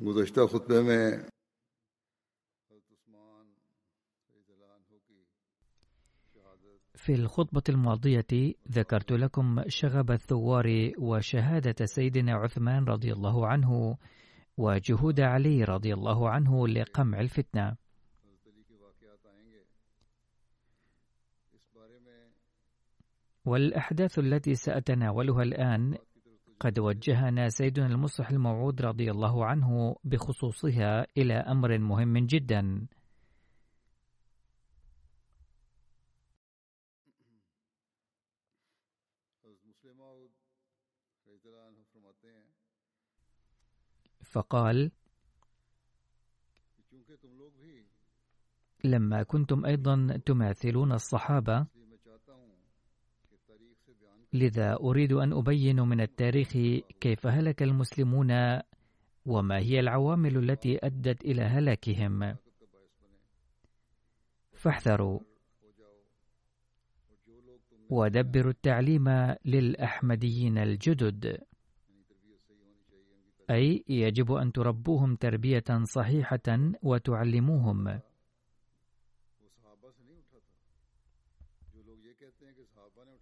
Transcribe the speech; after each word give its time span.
گزشتہ 0.00 0.40
خطبے 0.50 0.80
میں 0.82 1.06
في 7.02 7.14
الخطبة 7.14 7.62
الماضية 7.68 8.54
ذكرت 8.72 9.12
لكم 9.12 9.62
شغب 9.68 10.10
الثوار 10.10 10.92
وشهادة 10.98 11.84
سيدنا 11.84 12.34
عثمان 12.34 12.84
رضي 12.84 13.12
الله 13.12 13.46
عنه 13.46 13.96
وجهود 14.56 15.20
علي 15.20 15.64
رضي 15.64 15.94
الله 15.94 16.30
عنه 16.30 16.68
لقمع 16.68 17.20
الفتنة. 17.20 17.81
والأحداث 23.44 24.18
التي 24.18 24.54
سأتناولها 24.54 25.42
الآن 25.42 25.98
قد 26.60 26.78
وجهنا 26.78 27.48
سيدنا 27.48 27.86
المصلح 27.86 28.30
الموعود 28.30 28.82
رضي 28.82 29.10
الله 29.10 29.46
عنه 29.46 29.96
بخصوصها 30.04 31.06
إلى 31.16 31.34
أمر 31.34 31.78
مهم 31.78 32.18
جدا. 32.18 32.86
فقال 44.32 44.90
لما 48.84 49.22
كنتم 49.22 49.66
أيضا 49.66 50.20
تماثلون 50.26 50.92
الصحابة 50.92 51.66
لذا 54.32 54.76
أريد 54.76 55.12
أن 55.12 55.32
أبين 55.32 55.80
من 55.80 56.00
التاريخ 56.00 56.52
كيف 57.00 57.26
هلك 57.26 57.62
المسلمون 57.62 58.60
وما 59.26 59.58
هي 59.58 59.80
العوامل 59.80 60.50
التي 60.50 60.78
أدت 60.86 61.24
إلى 61.24 61.42
هلاكهم. 61.42 62.36
فاحذروا. 64.52 65.20
ودبروا 67.90 68.50
التعليم 68.50 69.08
للأحمديين 69.44 70.58
الجدد. 70.58 71.38
أي 73.50 73.84
يجب 73.88 74.32
أن 74.32 74.52
تربوهم 74.52 75.16
تربية 75.16 75.64
صحيحة 75.84 76.72
وتعلموهم. 76.82 78.00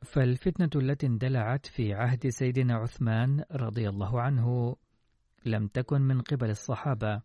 فالفتنة 0.02 0.70
التي 0.76 1.06
اندلعت 1.06 1.66
في 1.66 1.94
عهد 1.94 2.28
سيدنا 2.28 2.74
عثمان 2.74 3.44
رضي 3.52 3.88
الله 3.88 4.20
عنه 4.20 4.76
لم 5.46 5.66
تكن 5.66 6.00
من 6.00 6.20
قبل 6.20 6.50
الصحابة 6.50 7.22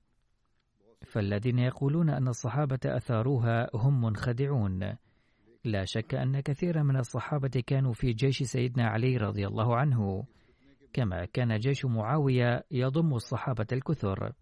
فالذين 1.06 1.60
يقولون 1.60 2.10
أن 2.10 2.28
الصحابة 2.28 2.80
أثاروها 2.86 3.70
هم 3.74 4.02
منخدعون. 4.02 4.96
لا 5.64 5.86
شك 5.86 6.16
أن 6.16 6.40
كثيرا 6.40 6.84
من 6.84 6.98
الصحابة 6.98 7.64
كانوا 7.68 7.94
في 7.94 8.14
جيش 8.14 8.44
سيدنا 8.44 8.88
علي 8.88 9.18
رضي 9.18 9.48
الله 9.48 9.76
عنه 9.76 10.26
كما 10.94 11.26
كان 11.26 11.60
جيش 11.60 11.86
معاوية 11.86 12.64
يضم 12.72 13.14
الصحابة 13.14 13.68
الكثر. 13.72 14.34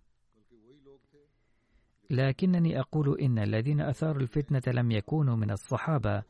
لكنني 2.10 2.80
أقول 2.80 3.20
إن 3.20 3.40
الذين 3.40 3.82
أثاروا 3.82 4.22
الفتنة 4.22 4.74
لم 4.74 4.92
يكونوا 4.92 5.36
من 5.36 5.52
الصحابة 5.52 6.24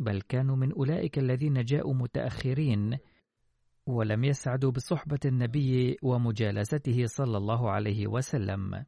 بل 0.00 0.20
كانوا 0.20 0.56
من 0.56 0.72
أولئك 0.72 1.18
الذين 1.18 1.64
جاءوا 1.64 1.94
متأخرين 1.94 2.98
ولم 3.86 4.24
يسعدوا 4.24 4.70
بصحبة 4.70 5.18
النبي 5.24 5.96
ومجالسته 6.02 7.06
صلى 7.06 7.36
الله 7.36 7.70
عليه 7.70 8.06
وسلم. 8.06 8.84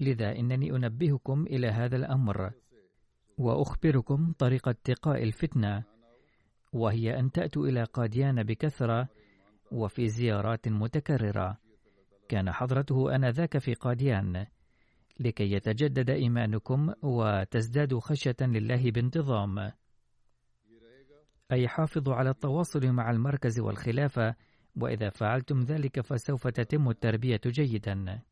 لذا 0.00 0.38
إنني 0.38 0.70
أنبهكم 0.70 1.42
إلى 1.42 1.66
هذا 1.66 1.96
الأمر 1.96 2.50
وأخبركم 3.38 4.32
طريقة 4.38 4.70
اتقاء 4.70 5.22
الفتنة 5.22 5.84
وهي 6.72 7.18
أن 7.18 7.32
تأتوا 7.32 7.66
إلى 7.66 7.84
قاديان 7.84 8.42
بكثرة 8.42 9.08
وفي 9.72 10.08
زيارات 10.08 10.68
متكررة. 10.68 11.58
كان 12.28 12.52
حضرته 12.52 13.14
آنذاك 13.14 13.58
في 13.58 13.74
قاديان. 13.74 14.46
لكي 15.20 15.52
يتجدد 15.52 16.10
إيمانكم 16.10 16.92
وتزدادوا 17.02 18.00
خشية 18.00 18.36
لله 18.40 18.90
بانتظام. 18.90 19.72
أي 21.52 21.68
حافظوا 21.68 22.14
على 22.14 22.30
التواصل 22.30 22.86
مع 22.86 23.10
المركز 23.10 23.60
والخلافة 23.60 24.34
وإذا 24.76 25.08
فعلتم 25.10 25.60
ذلك 25.60 26.00
فسوف 26.00 26.48
تتم 26.48 26.88
التربية 26.88 27.40
جيدا. 27.46 28.22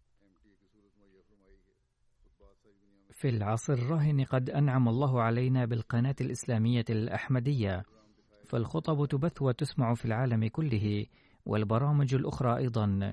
في 3.10 3.28
العصر 3.28 3.72
الراهن 3.72 4.24
قد 4.24 4.50
أنعم 4.50 4.88
الله 4.88 5.22
علينا 5.22 5.64
بالقناة 5.64 6.14
الإسلامية 6.20 6.84
الأحمدية 6.90 7.82
فالخطب 8.44 9.06
تبث 9.06 9.42
وتسمع 9.42 9.94
في 9.94 10.04
العالم 10.04 10.48
كله 10.48 11.06
والبرامج 11.46 12.14
الأخرى 12.14 12.56
أيضا. 12.56 13.12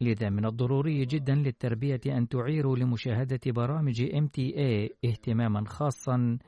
لذا 0.00 0.30
من 0.30 0.46
الضروري 0.46 1.04
جدا 1.04 1.34
للتربية 1.34 2.00
أن 2.06 2.28
تعيروا 2.28 2.76
لمشاهدة 2.76 3.40
برامج 3.46 4.02
MTA 4.02 4.90
اهتماما 5.04 5.64
خاصا 5.68 6.38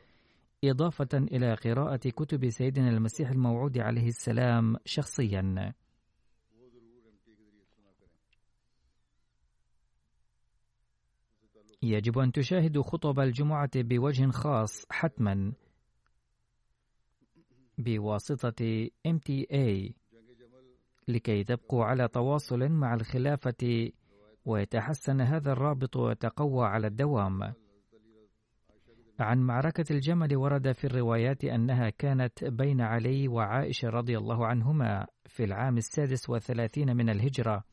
إضافة 0.65 1.09
إلى 1.15 1.55
قراءة 1.55 2.09
كتب 2.09 2.49
سيدنا 2.51 2.89
المسيح 2.89 3.31
الموعود 3.31 3.79
عليه 3.79 4.07
السلام 4.07 4.77
شخصيا. 4.85 5.75
يجب 11.83 12.19
أن 12.19 12.33
تشاهدوا 12.33 12.83
خطب 12.83 13.21
الجمعة 13.21 13.71
بوجه 13.77 14.31
خاص 14.31 14.87
حتما 14.91 15.53
بواسطة 17.79 18.89
MTA 19.09 19.93
لكي 21.09 21.45
تبقوا 21.45 21.85
على 21.85 22.09
تواصل 22.09 22.69
مع 22.69 22.95
الخلافة 22.95 23.91
ويتحسن 24.45 25.21
هذا 25.21 25.53
الرابط 25.53 25.97
ويتقوى 25.97 26.67
على 26.67 26.87
الدوام. 26.87 27.53
عن 29.21 29.39
معركة 29.39 29.85
الجمل 29.91 30.37
ورد 30.37 30.73
في 30.73 30.85
الروايات 30.85 31.45
أنها 31.45 31.91
كانت 31.91 32.45
بين 32.45 32.81
علي 32.81 33.29
وعائشة 33.29 33.89
رضي 33.89 34.19
الله 34.19 34.47
عنهما 34.47 35.07
في 35.27 35.45
العام 35.45 35.77
السادس 35.77 36.31
والثلاثين 36.31 36.97
من 36.97 37.11
الهجرة. 37.11 37.65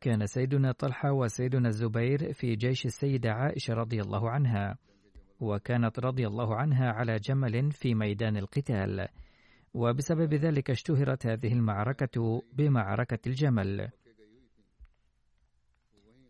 كان 0.00 0.26
سيدنا 0.26 0.72
طلحة 0.72 1.12
وسيدنا 1.12 1.68
الزبير 1.68 2.32
في 2.32 2.56
جيش 2.56 2.86
السيدة 2.86 3.30
عائشة 3.30 3.74
رضي 3.74 4.00
الله 4.00 4.30
عنها 4.30 4.78
وكانت 5.40 5.98
رضي 5.98 6.26
الله 6.26 6.56
عنها 6.56 6.92
على 6.92 7.16
جمل 7.16 7.72
في 7.72 7.94
ميدان 7.94 8.36
القتال 8.36 9.08
وبسبب 9.74 10.34
ذلك 10.34 10.70
اشتهرت 10.70 11.26
هذه 11.26 11.52
المعركة 11.52 12.42
بمعركة 12.52 13.18
الجمل. 13.26 13.90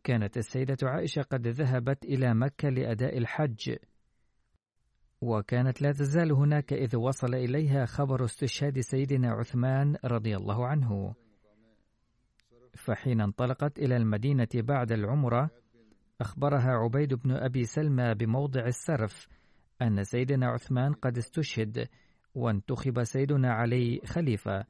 كانت 0.05 0.37
السيدة 0.37 0.77
عائشة 0.83 1.23
قد 1.23 1.47
ذهبت 1.47 2.05
إلى 2.05 2.35
مكة 2.35 2.69
لأداء 2.69 3.19
الحج. 3.19 3.77
وكانت 5.25 5.83
لا 5.83 5.93
تزال 5.93 6.33
هناك 6.33 6.73
إذ 6.73 6.97
وصل 6.97 7.35
إليها 7.35 7.85
خبر 7.85 8.25
استشهاد 8.25 8.81
سيدنا 8.81 9.31
عثمان 9.31 9.97
رضي 10.05 10.37
الله 10.37 10.67
عنه. 10.67 11.15
فحين 12.75 13.21
انطلقت 13.21 13.79
إلى 13.79 13.97
المدينة 13.97 14.49
بعد 14.55 14.93
العمرة 14.93 15.51
أخبرها 16.21 16.71
عبيد 16.71 17.15
بن 17.15 17.31
أبي 17.31 17.65
سلمى 17.65 18.15
بموضع 18.15 18.67
السرف 18.67 19.29
أن 19.83 20.05
سيدنا 20.05 20.47
عثمان 20.47 20.93
قد 20.93 21.19
استشهد 21.19 21.89
وانتخب 22.35 23.05
سيدنا 23.05 23.53
علي 23.53 24.01
خليفة. 24.07 24.65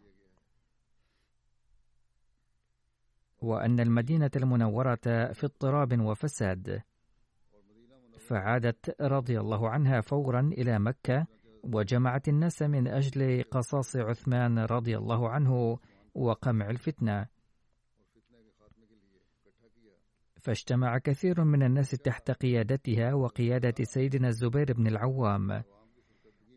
وأن 3.40 3.80
المدينة 3.80 4.30
المنورة 4.36 4.98
في 5.32 5.44
اضطراب 5.44 6.00
وفساد. 6.00 6.82
فعادت 8.25 8.97
رضي 9.00 9.41
الله 9.41 9.71
عنها 9.71 10.00
فورا 10.00 10.41
إلى 10.41 10.79
مكة 10.79 11.26
وجمعت 11.65 12.29
الناس 12.29 12.62
من 12.62 12.88
أجل 12.88 13.43
قصاص 13.50 13.97
عثمان 13.97 14.59
رضي 14.59 14.97
الله 14.97 15.29
عنه 15.29 15.79
وقمع 16.15 16.71
الفتنة. 16.71 17.26
فاجتمع 20.37 20.99
كثير 20.99 21.44
من 21.44 21.62
الناس 21.62 21.91
تحت 21.91 22.31
قيادتها 22.31 23.15
وقيادة 23.15 23.85
سيدنا 23.85 24.29
الزبير 24.29 24.73
بن 24.73 24.87
العوام 24.87 25.62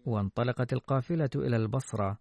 وانطلقت 0.06 0.74
القافلة 0.74 1.30
إلى 1.36 1.56
البصرة. 1.56 2.18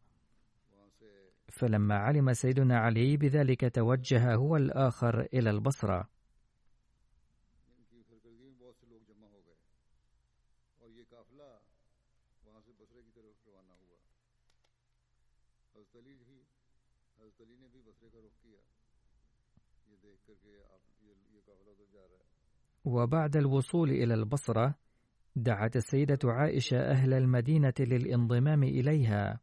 فلما 1.48 1.94
علم 1.94 2.32
سيدنا 2.32 2.78
علي 2.78 3.16
بذلك 3.16 3.74
توجه 3.74 4.34
هو 4.34 4.56
الآخر 4.56 5.20
إلى 5.34 5.50
البصرة. 5.50 6.15
وبعد 22.86 23.36
الوصول 23.36 23.90
إلى 23.90 24.14
البصرة 24.14 24.74
دعت 25.36 25.76
السيدة 25.76 26.18
عائشة 26.24 26.78
أهل 26.78 27.14
المدينة 27.14 27.74
للانضمام 27.80 28.62
إليها. 28.62 29.40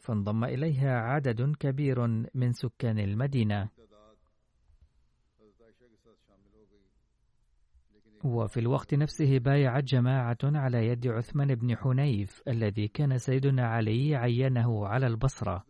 فانضم 0.00 0.44
إليها 0.44 0.98
عدد 1.00 1.56
كبير 1.56 2.06
من 2.34 2.52
سكان 2.52 2.98
المدينة. 2.98 3.68
وفي 8.24 8.60
الوقت 8.60 8.94
نفسه 8.94 9.38
بايعت 9.38 9.84
جماعة 9.84 10.38
على 10.44 10.86
يد 10.86 11.06
عثمان 11.08 11.54
بن 11.54 11.76
حنيف 11.76 12.42
الذي 12.48 12.88
كان 12.88 13.18
سيدنا 13.18 13.66
علي 13.66 14.16
عينه 14.16 14.86
على 14.86 15.06
البصرة. 15.06 15.69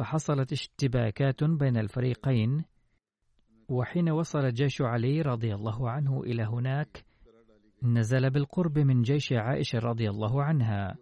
فحصلت 0.00 0.52
اشتباكات 0.52 1.44
بين 1.44 1.76
الفريقين 1.76 2.64
وحين 3.68 4.10
وصل 4.10 4.52
جيش 4.52 4.82
علي 4.82 5.22
رضي 5.22 5.54
الله 5.54 5.90
عنه 5.90 6.20
إلى 6.20 6.42
هناك 6.42 7.04
نزل 7.82 8.30
بالقرب 8.30 8.78
من 8.78 9.02
جيش 9.02 9.32
عائشة 9.32 9.78
رضي 9.78 10.10
الله 10.10 10.42
عنها. 10.42 10.96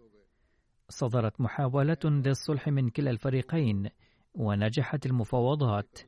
صدرت 0.89 1.41
محاولة 1.41 1.97
للصلح 2.05 2.67
من 2.67 2.89
كلا 2.89 3.11
الفريقين 3.11 3.89
ونجحت 4.33 5.05
المفاوضات 5.05 5.99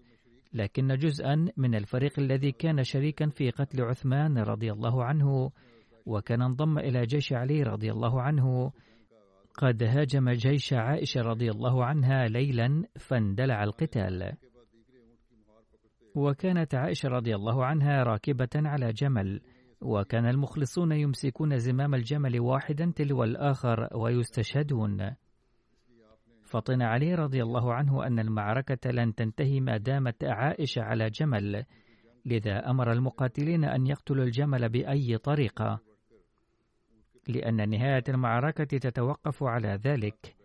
لكن 0.54 0.88
جزءا 0.88 1.48
من 1.58 1.76
الفريق 1.76 2.20
الذي 2.20 2.52
كان 2.52 2.84
شريكا 2.84 3.30
في 3.30 3.50
قتل 3.50 3.82
عثمان 3.82 4.38
رضي 4.38 4.72
الله 4.72 5.04
عنه 5.04 5.52
وكان 6.06 6.42
انضم 6.42 6.80
إلى 6.80 7.06
جيش 7.06 7.34
علي 7.34 7.64
رضي 7.64 7.92
الله 7.92 8.22
عنه 8.22 8.72
قد 9.58 9.84
هاجم 9.84 10.30
جيش 10.30 10.74
عائشة 10.74 11.22
رضي 11.22 11.52
الله 11.52 11.86
عنها 11.86 12.28
ليلا 12.28 12.84
فاندلع 13.00 13.64
القتال. 13.64 14.34
وكانت 16.16 16.76
عائشة 16.76 17.10
رضي 17.10 17.36
الله 17.36 17.66
عنها 17.66 18.04
راكبة 18.04 18.50
على 18.56 18.94
جمل 18.94 19.42
وكان 19.82 20.26
المخلصون 20.26 20.92
يمسكون 20.92 21.58
زمام 21.58 21.96
الجمل 21.96 22.40
واحدا 22.40 22.92
تلو 22.96 23.24
الآخر 23.24 23.88
ويستشهدون. 23.96 25.16
فطن 26.44 26.82
علي 26.82 27.16
رضي 27.16 27.44
الله 27.44 27.74
عنه 27.74 28.08
أن 28.08 28.20
المعركة 28.20 28.92
لن 28.92 29.16
تنتهي 29.16 29.60
ما 29.60 29.78
دامت 29.78 30.24
عائشة 30.24 30.82
على 30.82 31.10
جمل 31.10 31.66
لذا 32.26 32.70
أمر 32.70 32.92
المقاتلين 32.92 33.66
أن 33.66 33.88
يقتلوا 33.88 34.26
الجمل 34.26 34.70
بأي 34.70 35.18
طريقة. 35.18 35.91
لأن 37.28 37.70
نهاية 37.70 38.04
المعركة 38.10 38.78
تتوقف 38.78 39.44
على 39.44 39.80
ذلك. 39.84 40.36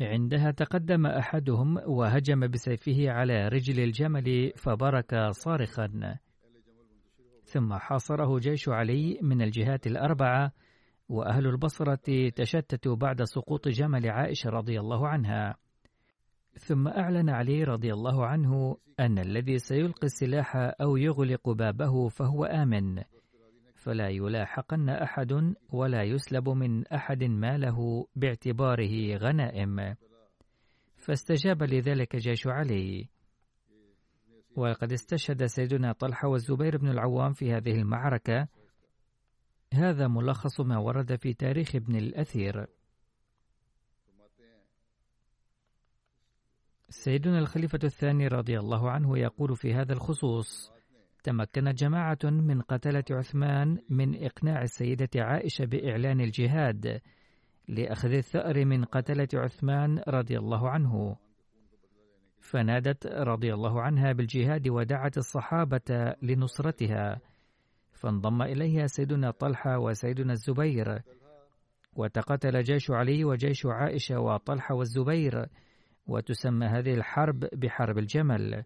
عندها 0.00 0.50
تقدم 0.50 1.06
أحدهم 1.06 1.76
وهجم 1.86 2.48
بسيفه 2.48 3.10
على 3.10 3.48
رجل 3.48 3.80
الجمل 3.80 4.52
فبرك 4.56 5.30
صارخا. 5.30 6.18
ثم 7.44 7.74
حاصره 7.74 8.38
جيش 8.38 8.68
علي 8.68 9.18
من 9.22 9.42
الجهات 9.42 9.86
الأربعة 9.86 10.52
وأهل 11.08 11.46
البصرة 11.46 12.30
تشتتوا 12.36 12.96
بعد 12.96 13.22
سقوط 13.22 13.68
جمل 13.68 14.10
عائشة 14.10 14.50
رضي 14.50 14.80
الله 14.80 15.08
عنها. 15.08 15.56
ثم 16.52 16.88
أعلن 16.88 17.30
علي 17.30 17.64
رضي 17.64 17.92
الله 17.92 18.26
عنه 18.26 18.76
أن 19.00 19.18
الذي 19.18 19.58
سيلقي 19.58 20.04
السلاح 20.04 20.56
أو 20.56 20.96
يغلق 20.96 21.50
بابه 21.50 22.08
فهو 22.08 22.44
آمن. 22.44 23.02
فلا 23.82 24.08
يلاحقن 24.08 24.88
أحد 24.88 25.54
ولا 25.72 26.02
يسلب 26.02 26.48
من 26.48 26.86
أحد 26.86 27.24
ماله 27.24 28.06
باعتباره 28.16 29.16
غنائم. 29.16 29.94
فاستجاب 30.96 31.62
لذلك 31.62 32.16
جيش 32.16 32.46
علي. 32.46 33.08
وقد 34.56 34.92
استشهد 34.92 35.46
سيدنا 35.46 35.92
طلحة 35.92 36.28
والزبير 36.28 36.76
بن 36.76 36.88
العوام 36.88 37.32
في 37.32 37.52
هذه 37.52 37.70
المعركة. 37.70 38.48
هذا 39.74 40.08
ملخص 40.08 40.60
ما 40.60 40.78
ورد 40.78 41.16
في 41.16 41.34
تاريخ 41.34 41.76
ابن 41.76 41.96
الأثير. 41.96 42.66
سيدنا 46.88 47.38
الخليفة 47.38 47.78
الثاني 47.84 48.28
رضي 48.28 48.58
الله 48.58 48.90
عنه 48.90 49.18
يقول 49.18 49.56
في 49.56 49.74
هذا 49.74 49.92
الخصوص 49.92 50.71
تمكنت 51.22 51.78
جماعة 51.78 52.18
من 52.24 52.60
قتلة 52.60 53.04
عثمان 53.10 53.78
من 53.90 54.24
إقناع 54.24 54.62
السيدة 54.62 55.10
عائشة 55.16 55.64
بإعلان 55.64 56.20
الجهاد 56.20 57.00
لأخذ 57.68 58.12
الثأر 58.12 58.64
من 58.64 58.84
قتلة 58.84 59.28
عثمان 59.34 60.02
رضي 60.08 60.38
الله 60.38 60.70
عنه. 60.70 61.16
فنادت 62.40 63.06
رضي 63.06 63.54
الله 63.54 63.82
عنها 63.82 64.12
بالجهاد 64.12 64.68
ودعت 64.68 65.18
الصحابة 65.18 66.14
لنصرتها. 66.22 67.20
فانضم 67.92 68.42
إليها 68.42 68.86
سيدنا 68.86 69.30
طلحة 69.30 69.78
وسيدنا 69.78 70.32
الزبير. 70.32 71.02
وتقاتل 71.96 72.62
جيش 72.62 72.90
علي 72.90 73.24
وجيش 73.24 73.66
عائشة 73.66 74.20
وطلحة 74.20 74.74
والزبير 74.74 75.46
وتسمى 76.06 76.66
هذه 76.66 76.94
الحرب 76.94 77.38
بحرب 77.52 77.98
الجمل. 77.98 78.64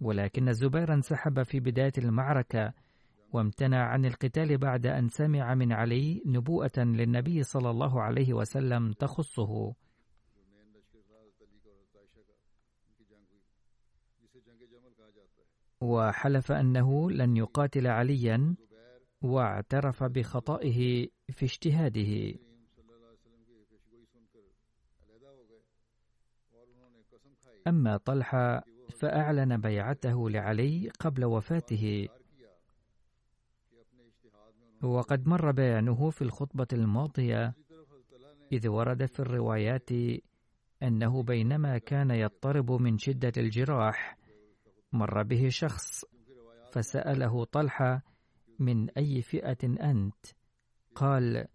ولكن 0.00 0.48
الزبير 0.48 0.94
انسحب 0.94 1.42
في 1.42 1.60
بداية 1.60 1.92
المعركة 1.98 2.72
وامتنع 3.32 3.84
عن 3.88 4.04
القتال 4.04 4.58
بعد 4.58 4.86
أن 4.86 5.08
سمع 5.08 5.54
من 5.54 5.72
علي 5.72 6.22
نبوءة 6.26 6.78
للنبي 6.78 7.42
صلى 7.42 7.70
الله 7.70 8.02
عليه 8.02 8.34
وسلم 8.34 8.92
تخصه. 8.92 9.74
وحلف 15.80 16.52
أنه 16.52 17.10
لن 17.10 17.36
يقاتل 17.36 17.86
عليا 17.86 18.56
واعترف 19.22 20.04
بخطئه 20.04 21.08
في 21.30 21.44
اجتهاده. 21.44 22.38
أما 27.66 27.96
طلحة 27.96 28.75
فأعلن 28.94 29.56
بيعته 29.56 30.30
لعلي 30.30 30.90
قبل 31.00 31.24
وفاته 31.24 32.08
وقد 34.82 35.28
مر 35.28 35.50
بيانه 35.50 36.10
في 36.10 36.22
الخطبة 36.22 36.66
الماضية 36.72 37.54
إذ 38.52 38.68
ورد 38.68 39.06
في 39.06 39.20
الروايات 39.20 39.90
أنه 40.82 41.22
بينما 41.22 41.78
كان 41.78 42.10
يضطرب 42.10 42.72
من 42.72 42.98
شدة 42.98 43.32
الجراح 43.36 44.16
مر 44.92 45.22
به 45.22 45.48
شخص 45.48 46.04
فسأله 46.72 47.44
طلحة 47.44 48.02
من 48.58 48.90
أي 48.90 49.22
فئة 49.22 49.90
أنت؟ 49.90 50.26
قال 50.94 51.46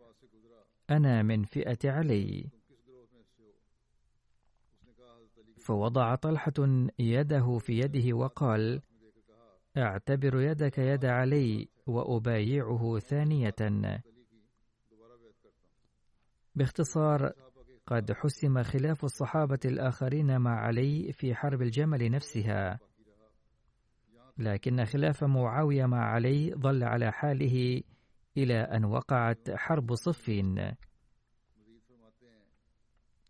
أنا 0.90 1.24
من 1.24 1.44
فئة 1.44 1.92
علي 1.92 2.50
فوضع 5.62 6.16
طلحة 6.16 6.54
يده 7.00 7.58
في 7.58 7.80
يده 7.80 8.14
وقال 8.18 8.82
أعتبر 9.78 10.42
يدك 10.42 10.78
يد 10.78 11.06
علي 11.06 11.70
وأبايعه 11.88 13.00
ثانية. 13.00 13.56
باختصار 16.56 17.32
قد 17.88 18.12
حسم 18.12 18.64
خلاف 18.64 19.04
الصحابة 19.04 19.60
الآخرين 19.66 20.38
مع 20.38 20.52
علي 20.52 21.12
في 21.14 21.36
حرب 21.36 21.62
الجمل 21.62 22.12
نفسها. 22.12 22.80
لكن 24.38 24.86
خلاف 24.86 25.24
معاوية 25.24 25.86
مع 25.86 26.06
علي 26.06 26.54
ظل 26.56 26.84
على 26.84 27.12
حاله 27.12 27.84
إلى 28.38 28.60
أن 28.60 28.86
وقعت 28.86 29.52
حرب 29.52 29.96
صفين. 29.96 30.72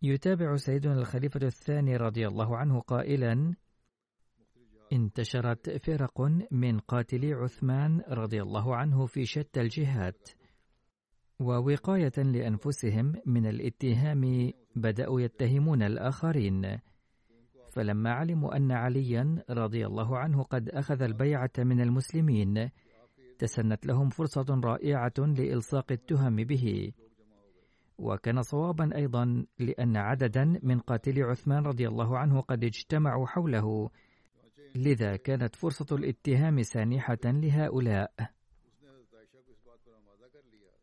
يتابع 0.04 0.56
سيدنا 0.56 0.94
الخليفة 0.94 1.40
الثاني 1.44 1.98
رضي 1.98 2.28
الله 2.28 2.58
عنه 2.58 2.80
قائلا 2.80 3.56
انتشرت 4.94 5.70
فرق 5.86 6.22
من 6.52 6.80
قاتلي 6.80 7.34
عثمان 7.34 8.02
رضي 8.10 8.42
الله 8.42 8.76
عنه 8.76 9.06
في 9.06 9.26
شتى 9.26 9.62
الجهات 9.62 10.30
ووقاية 11.40 12.18
لأنفسهم 12.18 13.14
من 13.26 13.46
الاتهام 13.46 14.52
بدأوا 14.76 15.22
يتهمون 15.22 15.84
الآخرين. 15.84 16.80
فلما 17.70 18.12
علموا 18.12 18.56
أن 18.56 18.72
عليا 18.72 19.44
رضي 19.50 19.86
الله 19.86 20.18
عنه 20.18 20.44
قد 20.44 20.70
أخذ 20.70 21.02
البيعة 21.02 21.52
من 21.58 21.82
المسلمين 21.82 22.70
تسنت 23.40 23.86
لهم 23.86 24.10
فرصة 24.10 24.62
رائعة 24.64 25.14
لإلصاق 25.18 25.92
التهم 25.92 26.36
به. 26.36 26.92
وكان 28.02 28.42
صوابا 28.42 28.96
أيضا 28.96 29.46
لأن 29.60 29.98
عددا 29.98 30.60
من 30.64 30.80
قاتلي 30.80 31.22
عثمان 31.22 31.66
رضي 31.66 31.88
الله 31.88 32.18
عنه 32.18 32.42
قد 32.42 32.64
اجتمعوا 32.64 33.28
حوله. 33.28 33.90
لذا 34.76 35.16
كانت 35.16 35.56
فرصة 35.56 35.96
الاتهام 35.96 36.62
سانحة 36.62 37.20
لهؤلاء. 37.26 38.12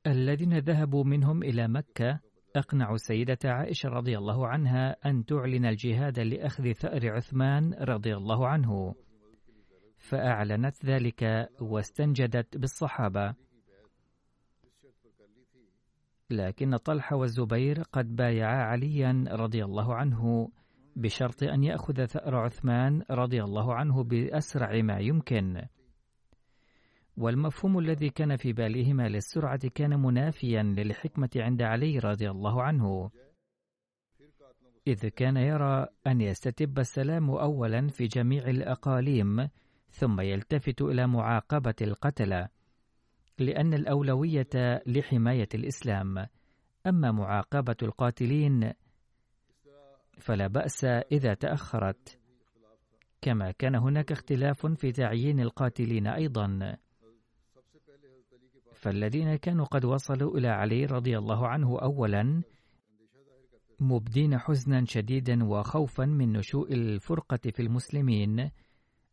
الذين 0.07 0.59
ذهبوا 0.59 1.05
منهم 1.05 1.43
إلى 1.43 1.69
مكة 1.69 2.21
أقنعوا 2.57 2.95
السيدة 2.95 3.39
عائشة 3.45 3.89
رضي 3.89 4.19
الله 4.19 4.49
عنها 4.49 4.97
أن 5.07 5.25
تعلن 5.25 5.67
الجهاد 5.67 6.19
لأخذ 6.19 6.73
ثأر 6.73 7.13
عثمان 7.13 7.75
رضي 7.75 8.17
الله 8.17 8.49
عنه. 8.49 8.95
فأعلنت 9.97 10.87
ذلك 10.87 11.49
واستنجدت 11.61 12.57
بالصحابة. 12.57 13.35
لكن 16.31 16.77
طلحة 16.77 17.17
والزبير 17.17 17.83
قد 17.83 18.17
بايعا 18.17 18.63
عليا 18.65 19.25
رضي 19.29 19.65
الله 19.65 19.95
عنه 19.95 20.51
بشرط 20.97 21.43
أن 21.43 21.65
يأخذ 21.65 22.05
ثأر 22.05 22.37
عثمان 22.37 23.03
رضي 23.11 23.45
الله 23.45 23.75
عنه 23.75 24.05
بأسرع 24.05 24.83
ما 24.83 24.99
يمكن. 24.99 25.63
والمفهوم 27.17 27.79
الذي 27.79 28.11
كان 28.11 28.37
في 28.37 28.53
بالهما 28.53 29.09
للسرعة 29.09 29.69
كان 29.69 30.01
منافيا 30.01 30.63
للحكمة 30.63 31.31
عند 31.37 31.63
علي 31.63 31.99
رضي 31.99 32.31
الله 32.31 32.63
عنه. 32.63 33.11
إذ 34.87 35.09
كان 35.09 35.37
يرى 35.37 35.87
أن 36.07 36.21
يستتب 36.21 36.79
السلام 36.79 37.31
أولا 37.31 37.89
في 37.89 38.07
جميع 38.07 38.49
الأقاليم 38.49 39.49
ثم 39.91 40.21
يلتفت 40.21 40.83
إلى 40.83 41.07
معاقبة 41.07 41.75
القتلة 41.83 42.49
لأن 43.39 43.75
الأولوية 43.75 44.83
لحماية 44.87 45.49
الإسلام. 45.55 46.27
أما 46.87 47.13
معاقبة 47.13 47.77
القاتلين 47.83 48.73
فلا 50.19 50.47
بأس 50.47 50.85
إذا 50.85 51.35
تأخرت. 51.35 52.19
كما 53.21 53.51
كان 53.51 53.75
هناك 53.75 54.13
اختلاف 54.13 54.67
في 54.67 54.93
تعيين 54.93 55.41
القاتلين 55.41 56.07
أيضا. 56.07 56.77
فالذين 58.75 59.37
كانوا 59.37 59.65
قد 59.65 59.85
وصلوا 59.85 60.39
إلى 60.39 60.49
علي 60.49 60.85
رضي 60.85 61.19
الله 61.19 61.49
عنه 61.49 61.79
أولا 61.79 62.43
مبدين 63.81 64.39
حزنا 64.39 64.85
شديدا 64.85 65.45
وخوفا 65.45 66.05
من 66.05 66.33
نشوء 66.33 66.73
الفرقة 66.73 67.51
في 67.51 67.63
المسلمين. 67.63 68.51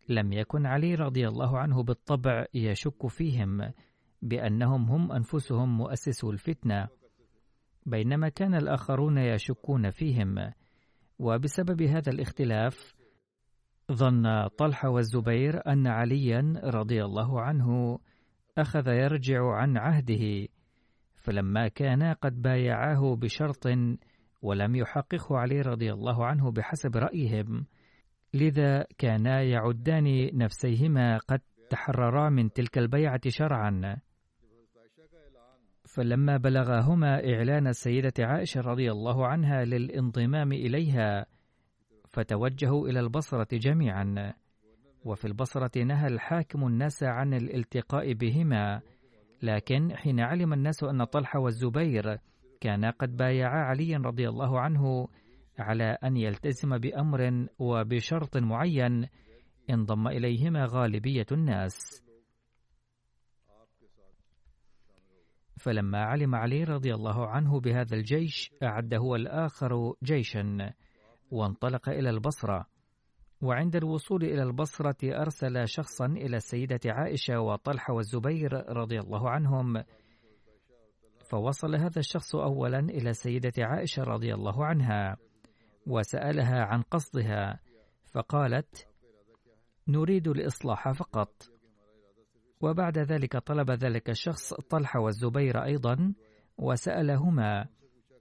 لم 0.10 0.34
يكن 0.34 0.66
علي 0.66 0.96
رضي 0.96 1.28
الله 1.28 1.60
عنه 1.60 1.84
بالطبع 1.84 2.46
يشك 2.54 3.08
فيهم. 3.08 3.72
بأنهم 4.26 4.90
هم 4.90 5.12
أنفسهم 5.12 5.78
مؤسسو 5.78 6.32
الفتنة 6.32 6.88
بينما 7.86 8.30
كان 8.30 8.56
الآخرون 8.56 9.18
يشكون 9.18 9.90
فيهم. 9.90 10.52
وبسبب 11.20 11.82
هذا 11.82 12.12
الاختلاف 12.12 12.94
ظن 13.92 14.48
طلحة 14.48 14.90
والزبير 14.90 15.68
أن 15.68 15.88
عليا 15.88 16.62
رضي 16.64 17.04
الله 17.04 17.42
عنه 17.42 18.00
أخذ 18.58 18.88
يرجع 18.88 19.52
عن 19.52 19.78
عهده 19.78 20.48
فلما 21.16 21.68
كانا 21.68 22.14
قد 22.14 22.42
بايعاه 22.42 23.16
بشرط 23.16 23.68
ولم 24.42 24.76
يحققه 24.76 25.38
علي 25.38 25.62
رضي 25.62 25.94
الله 25.94 26.26
عنه 26.26 26.52
بحسب 26.52 26.98
رأيهم. 26.98 27.66
لذا 28.34 28.86
كانا 28.98 29.42
يعدان 29.42 30.30
نفسيهما 30.34 31.18
قد 31.18 31.42
تحررا 31.70 32.30
من 32.30 32.54
تلك 32.54 32.78
البيعة 32.78 33.22
شرعا. 33.28 33.98
فلما 35.96 36.38
بلغهما 36.38 37.34
إعلان 37.34 37.68
السيدة 37.68 38.14
عائشة 38.20 38.62
رضي 38.62 38.92
الله 38.92 39.28
عنها 39.28 39.66
للانضمام 39.66 40.52
إليها 40.52 41.26
فتوجهوا 42.10 42.88
إلى 42.88 43.00
البصرة 43.00 43.48
جميعا. 43.54 44.34
وفي 45.06 45.26
البصرة 45.26 45.84
نهى 45.84 46.08
الحاكم 46.08 46.68
الناس 46.68 47.04
عن 47.04 47.34
الالتقاء 47.34 48.14
بهما 48.14 48.82
لكن 49.42 49.96
حين 49.96 50.20
علم 50.20 50.54
الناس 50.54 50.84
أن 50.84 51.04
طلحة 51.04 51.40
والزبير 51.40 52.18
كانا 52.62 52.90
قد 52.90 53.18
بايعا 53.18 53.60
عليا 53.60 53.98
رضي 53.98 54.30
الله 54.30 54.60
عنه 54.60 55.08
على 55.60 55.98
أن 56.04 56.18
يلتزم 56.18 56.78
بأمر 56.78 57.48
وبشرط 57.60 58.38
معين 58.38 59.08
انضم 59.70 60.08
إليهما 60.08 60.66
غالبية 60.70 61.26
الناس. 61.32 62.05
فلما 65.66 66.04
علم 66.04 66.36
علي 66.36 66.64
رضي 66.64 66.94
الله 66.94 67.28
عنه 67.28 67.60
بهذا 67.60 67.96
الجيش 67.96 68.52
أعد 68.64 68.94
هو 68.94 69.16
الآخر 69.16 69.94
جيشا 70.04 70.74
وانطلق 71.32 71.90
إلى 71.90 72.10
البصرة. 72.10 72.66
وعند 73.42 73.76
الوصول 73.76 74.24
إلى 74.24 74.44
البصرة 74.44 74.98
أرسل 75.04 75.68
شخصا 75.68 76.06
إلى 76.06 76.38
السيدة 76.38 76.80
عائشة 76.86 77.40
وطلحة 77.40 77.94
والزبير 77.94 78.54
رضي 78.78 79.00
الله 79.00 79.30
عنهم. 79.30 79.84
فوصل 81.30 81.76
هذا 81.76 82.00
الشخص 82.00 82.36
أولا 82.36 82.80
إلى 82.80 83.10
السيدة 83.10 83.54
عائشة 83.58 84.04
رضي 84.04 84.34
الله 84.34 84.66
عنها 84.66 85.18
وسألها 85.88 86.66
عن 86.66 86.82
قصدها 86.82 87.60
فقالت 88.12 88.88
نريد 89.88 90.28
الإصلاح 90.28 90.92
فقط. 90.92 91.55
وبعد 92.62 92.98
ذلك 92.98 93.38
طلب 93.38 93.72
ذلك 93.72 94.10
الشخص 94.10 94.54
طلحة 94.54 95.00
والزبير 95.00 95.64
أيضا 95.64 96.14
وسألهما 96.58 97.66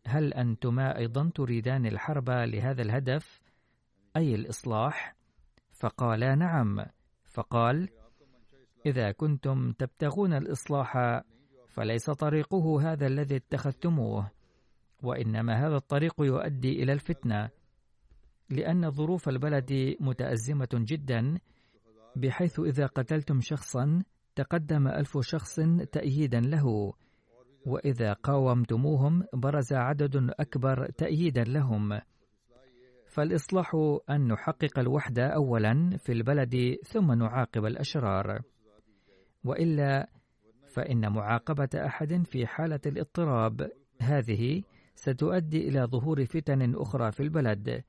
هل 0.07 0.35
أنتما 0.35 0.99
أيضا 0.99 1.31
تريدان 1.35 1.87
الحرب 1.87 2.31
لهذا 2.31 2.83
الهدف؟ 2.83 3.41
أي 4.17 4.35
الإصلاح؟ 4.35 5.17
فقالا 5.73 6.35
نعم. 6.35 6.87
فقال 7.25 7.89
إذا 8.87 9.13
كنتم 9.13 9.73
تبتغون 9.73 10.33
الإصلاح 10.33 11.23
فليس 11.69 12.11
طريقه 12.11 12.93
هذا 12.93 13.07
الذي 13.07 13.37
اتخذتموه 13.37 14.31
وإنما 15.03 15.67
هذا 15.67 15.77
الطريق 15.77 16.15
يؤدي 16.21 16.83
إلى 16.83 16.93
الفتنة 16.93 17.51
لأن 18.51 18.91
ظروف 18.91 19.29
البلد 19.29 19.97
متأزمة 20.01 20.69
جدا 20.73 21.39
بحيث 22.17 22.61
إذا 22.61 22.87
قتلتم 22.87 23.41
شخصا 23.41 24.03
تقدم 24.37 24.89
ألف 24.89 25.19
شخص 25.19 25.61
تأييدا 25.93 26.41
له 26.41 26.93
وإذا 27.67 28.13
قاومتموهم 28.13 29.25
برز 29.33 29.73
عدد 29.73 30.31
أكبر 30.41 30.91
تأييدا 30.91 31.45
لهم. 31.45 32.01
فالإصلاح 33.07 33.77
أن 34.11 34.29
نحقق 34.29 34.79
الوحدة 34.79 35.27
أولا 35.27 35.97
في 35.97 36.13
البلد 36.13 36.77
ثم 36.85 37.13
نعاقب 37.13 37.65
الأشرار. 37.65 38.41
وإلا 39.45 40.09
فإن 40.69 41.13
معاقبة 41.13 41.69
أحد 41.75 42.23
في 42.25 42.47
حالة 42.47 42.81
الاضطراب 42.87 43.71
هذه 44.01 44.63
ستؤدي 44.95 45.69
إلى 45.69 45.81
ظهور 45.85 46.25
فتن 46.25 46.75
أخرى 46.75 47.13
في 47.13 47.23
البلد. 47.23 47.85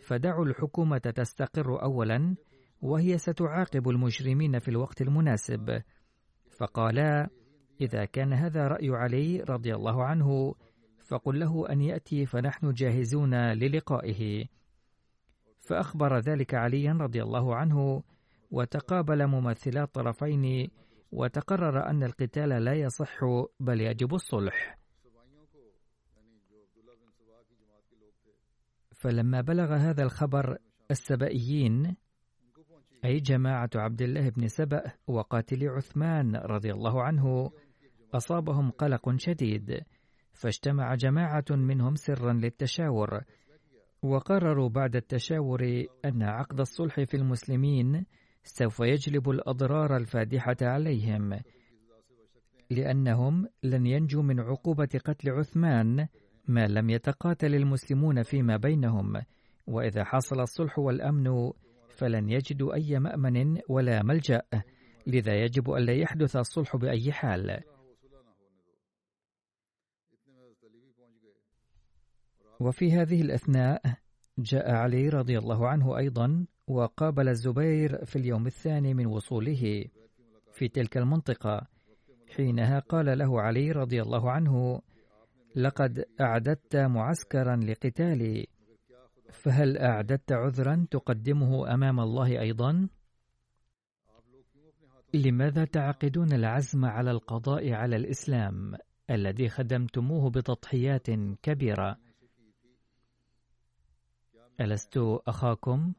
فدعوا 0.00 0.44
الحكومة 0.44 0.98
تستقر 0.98 1.82
أولا 1.82 2.36
وهي 2.82 3.18
ستعاقب 3.18 3.88
المجرمين 3.88 4.58
في 4.58 4.68
الوقت 4.68 5.02
المناسب. 5.02 5.82
فقالا 6.58 7.28
إذا 7.80 8.04
كان 8.04 8.32
هذا 8.32 8.68
رأي 8.68 8.90
علي 8.90 9.40
رضي 9.40 9.74
الله 9.74 10.04
عنه 10.04 10.54
فقل 11.08 11.40
له 11.40 11.70
أن 11.70 11.80
يأتي 11.80 12.26
فنحن 12.26 12.72
جاهزون 12.72 13.34
للقائه. 13.34 14.44
فأخبر 15.60 16.18
ذلك 16.18 16.54
عليا 16.54 16.92
رضي 16.92 17.22
الله 17.22 17.56
عنه 17.56 18.02
وتقابل 18.50 19.26
ممثلا 19.26 19.82
الطرفين 19.82 20.70
وتقرر 21.12 21.90
أن 21.90 22.02
القتال 22.02 22.48
لا 22.48 22.74
يصح 22.74 23.24
بل 23.60 23.80
يجب 23.80 24.14
الصلح. 24.14 24.78
فلما 29.04 29.40
بلغ 29.40 29.74
هذا 29.74 30.02
الخبر 30.02 30.58
السبئيين 30.90 31.96
أي 33.04 33.20
جماعة 33.20 33.70
عبد 33.74 34.02
الله 34.02 34.28
بن 34.28 34.48
سبأ 34.48 34.82
وقاتل 35.06 35.68
عثمان 35.68 36.36
رضي 36.36 36.72
الله 36.72 37.02
عنه 37.02 37.50
أصابهم 38.14 38.70
قلق 38.70 39.16
شديد 39.16 39.80
فاجتمع 40.32 40.94
جماعة 40.94 41.44
منهم 41.50 41.94
سرا 41.94 42.32
للتشاور 42.32 43.20
وقرروا 44.02 44.68
بعد 44.68 44.96
التشاور 44.96 45.84
أن 46.04 46.22
عقد 46.22 46.60
الصلح 46.60 47.00
في 47.00 47.16
المسلمين 47.16 48.06
سوف 48.42 48.80
يجلب 48.80 49.30
الأضرار 49.30 49.96
الفادحة 49.96 50.56
عليهم 50.62 51.40
لأنهم 52.70 53.48
لن 53.62 53.86
ينجوا 53.86 54.22
من 54.22 54.40
عقوبة 54.40 54.88
قتل 55.04 55.30
عثمان 55.30 56.08
ما 56.48 56.66
لم 56.66 56.90
يتقاتل 56.90 57.54
المسلمون 57.54 58.22
فيما 58.22 58.56
بينهم 58.56 59.22
وإذا 59.66 60.04
حصل 60.04 60.40
الصلح 60.40 60.78
والأمن 60.78 61.52
فلن 61.94 62.30
يجدوا 62.30 62.74
أي 62.74 62.98
مأمن 62.98 63.58
ولا 63.68 64.02
ملجأ 64.02 64.42
لذا 65.06 65.34
يجب 65.34 65.70
ألا 65.70 65.92
يحدث 65.92 66.36
الصلح 66.36 66.76
بأي 66.76 67.12
حال. 67.12 67.60
وفي 72.60 72.92
هذه 72.92 73.22
الأثناء 73.22 73.82
جاء 74.38 74.70
علي 74.70 75.08
رضي 75.08 75.38
الله 75.38 75.68
عنه 75.68 75.98
أيضا 75.98 76.46
وقابل 76.66 77.28
الزبير 77.28 78.04
في 78.04 78.16
اليوم 78.16 78.46
الثاني 78.46 78.94
من 78.94 79.06
وصوله 79.06 79.84
في 80.52 80.68
تلك 80.68 80.96
المنطقة 80.96 81.66
حينها 82.36 82.78
قال 82.78 83.18
له 83.18 83.40
علي 83.40 83.72
رضي 83.72 84.02
الله 84.02 84.30
عنه 84.30 84.80
لقد 85.56 86.04
أعددت 86.20 86.76
معسكرا 86.76 87.56
لقتالي 87.56 88.46
فهل 89.34 89.78
أعددت 89.78 90.32
عذرا 90.32 90.86
تقدمه 90.90 91.74
أمام 91.74 92.00
الله 92.00 92.40
أيضا؟ 92.40 92.88
لماذا 95.14 95.64
تعقدون 95.64 96.32
العزم 96.32 96.84
على 96.84 97.10
القضاء 97.10 97.72
على 97.72 97.96
الإسلام 97.96 98.76
الذي 99.10 99.48
خدمتموه 99.48 100.30
بتضحيات 100.30 101.10
كبيرة؟ 101.42 101.98
ألست 104.60 104.98
أخاكم؟ 105.26 105.92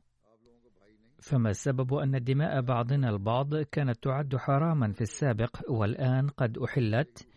فما 1.21 1.49
السبب 1.49 1.93
أن 1.93 2.23
دماء 2.23 2.61
بعضنا 2.61 3.09
البعض 3.09 3.55
كانت 3.57 4.03
تعد 4.03 4.35
حراما 4.35 4.91
في 4.91 5.01
السابق 5.01 5.71
والآن 5.71 6.27
قد 6.27 6.57
أحلت؟ 6.57 7.27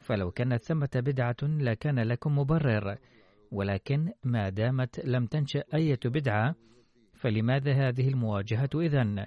فلو 0.00 0.30
كانت 0.30 0.64
ثمة 0.64 0.90
بدعة 0.94 1.36
لكان 1.42 1.98
لكم 1.98 2.38
مبرر 2.38 2.98
ولكن 3.52 4.12
ما 4.24 4.48
دامت 4.48 5.00
لم 5.04 5.26
تنشأ 5.26 5.64
أية 5.74 6.00
بدعة 6.04 6.54
فلماذا 7.14 7.72
هذه 7.72 8.08
المواجهة 8.08 8.70
إذن؟ 8.74 9.26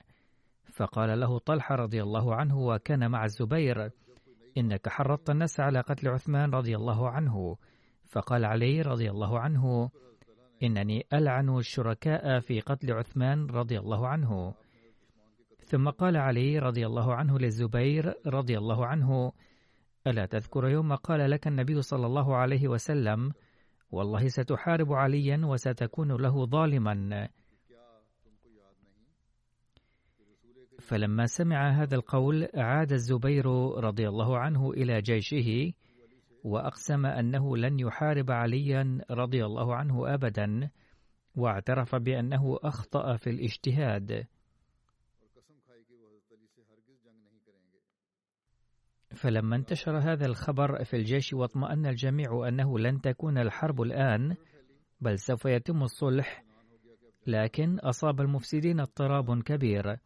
فقال 0.73 1.19
له 1.19 1.39
طلحة 1.39 1.75
رضي 1.75 2.03
الله 2.03 2.35
عنه 2.35 2.59
وكان 2.59 3.11
مع 3.11 3.25
الزبير 3.25 3.89
إنك 4.57 4.89
حرضت 4.89 5.29
الناس 5.29 5.59
على 5.59 5.79
قتل 5.81 6.07
عثمان 6.07 6.51
رضي 6.51 6.75
الله 6.75 7.09
عنه 7.09 7.57
فقال 8.05 8.45
علي 8.45 8.81
رضي 8.81 9.09
الله 9.09 9.39
عنه 9.39 9.89
إنني 10.63 11.05
ألعن 11.13 11.57
الشركاء 11.57 12.39
في 12.39 12.59
قتل 12.59 12.91
عثمان 12.91 13.45
رضي 13.45 13.79
الله 13.79 14.07
عنه 14.07 14.53
ثم 15.59 15.89
قال 15.89 16.17
علي 16.17 16.59
رضي 16.59 16.85
الله 16.85 17.15
عنه 17.15 17.39
للزبير 17.39 18.13
رضي 18.27 18.57
الله 18.57 18.85
عنه 18.85 19.31
ألا 20.07 20.25
تذكر 20.25 20.67
يوم 20.67 20.95
قال 20.95 21.31
لك 21.31 21.47
النبي 21.47 21.81
صلى 21.81 22.05
الله 22.05 22.35
عليه 22.35 22.67
وسلم 22.67 23.31
والله 23.95 24.27
ستحارب 24.27 24.93
عليا 24.93 25.41
وستكون 25.45 26.11
له 26.11 26.45
ظالما. 26.45 27.29
فلما 30.79 31.25
سمع 31.25 31.69
هذا 31.69 31.95
القول 31.95 32.47
عاد 32.55 32.91
الزبير 32.91 33.45
رضي 33.77 34.07
الله 34.07 34.37
عنه 34.37 34.71
إلى 34.71 35.01
جيشه 35.01 35.73
وأقسم 36.43 37.05
أنه 37.05 37.57
لن 37.57 37.79
يحارب 37.79 38.31
عليا 38.31 39.01
رضي 39.11 39.45
الله 39.45 39.75
عنه 39.75 40.13
أبدا 40.13 40.69
واعترف 41.35 41.95
بأنه 41.95 42.59
أخطأ 42.63 43.15
في 43.15 43.29
الاجتهاد. 43.29 44.27
فلما 49.15 49.55
انتشر 49.55 49.97
هذا 49.97 50.25
الخبر 50.25 50.83
في 50.83 50.95
الجيش 50.95 51.33
واطمأن 51.33 51.85
الجميع 51.85 52.47
أنه 52.47 52.79
لن 52.79 53.01
تكون 53.01 53.37
الحرب 53.37 53.81
الآن 53.81 54.35
بل 55.01 55.19
سوف 55.19 55.45
يتم 55.45 55.83
الصلح. 55.83 56.43
لكن 57.27 57.79
أصاب 57.79 58.21
المفسدين 58.21 58.79
اضطراب 58.79 59.43
كبير. 59.43 59.97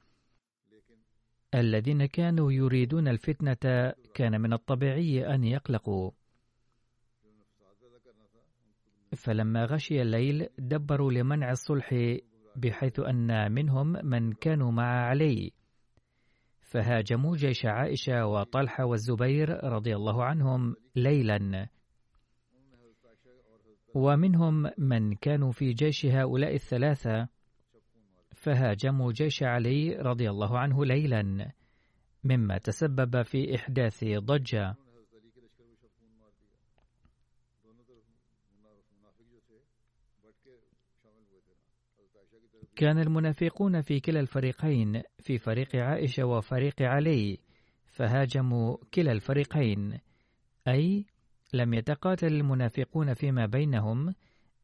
الذين 1.56 2.06
كانوا 2.06 2.52
يريدون 2.52 3.08
الفتنة 3.08 3.93
كان 4.13 4.41
من 4.41 4.54
الطبيعي 4.54 5.36
أن 5.36 5.43
يقلقوا. 5.43 6.12
فلما 9.15 9.65
غشي 9.65 10.02
الليل 10.02 10.48
دبروا 10.58 11.12
لمنع 11.12 11.52
الصلح 11.52 12.17
بحيث 12.56 13.00
أن 13.00 13.52
منهم 13.52 14.06
من 14.06 14.34
كانوا 14.34 14.72
مع 14.72 14.84
علي. 14.84 15.52
فهاجموا 16.69 17.36
جيش 17.36 17.65
عائشة 17.65 18.25
وطلحة 18.25 18.86
والزبير 18.86 19.63
رضي 19.63 19.95
الله 19.95 20.23
عنهم 20.23 20.75
ليلا. 20.95 21.67
ومنهم 23.93 24.71
من 24.77 25.15
كانوا 25.15 25.51
في 25.51 25.73
جيش 25.73 26.05
هؤلاء 26.05 26.53
الثلاثة 26.53 27.27
فهاجموا 28.36 29.12
جيش 29.12 29.43
علي 29.43 29.95
رضي 29.95 30.29
الله 30.29 30.60
عنه 30.60 30.86
ليلا 30.86 31.51
مما 32.23 32.58
تسبب 32.58 33.21
في 33.21 33.55
إحداث 33.55 34.03
ضجة. 34.03 34.75
كان 42.80 43.00
المنافقون 43.00 43.82
في 43.82 44.00
كلا 44.00 44.20
الفريقين 44.20 45.02
في 45.20 45.38
فريق 45.38 45.76
عائشة 45.76 46.24
وفريق 46.24 46.82
علي 46.82 47.38
فهاجموا 47.88 48.78
كلا 48.94 49.12
الفريقين. 49.12 50.00
أي 50.68 51.06
لم 51.54 51.74
يتقاتل 51.74 52.28
المنافقون 52.28 53.13
فيما 53.13 53.46
بينهم 53.46 54.15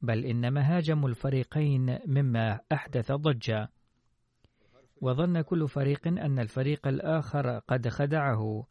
بل 0.02 0.26
إنما 0.26 0.78
هاجموا 0.78 1.10
الفريقين 1.10 2.00
مما 2.08 2.60
أحدث 2.72 3.12
ضجة. 3.12 3.70
وظن 5.02 5.42
كل 5.42 5.68
فريق 5.68 6.08
أن 6.08 6.40
الفريق 6.40 6.88
الآخر 6.88 7.60
قد 7.60 7.90
خدعه 7.90 8.68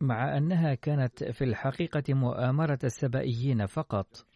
مع 0.00 0.36
أنها 0.36 0.74
كانت 0.74 1.24
في 1.24 1.44
الحقيقة 1.44 2.14
مؤامرة 2.14 2.78
السبائيين 2.84 3.66
فقط. 3.66 4.26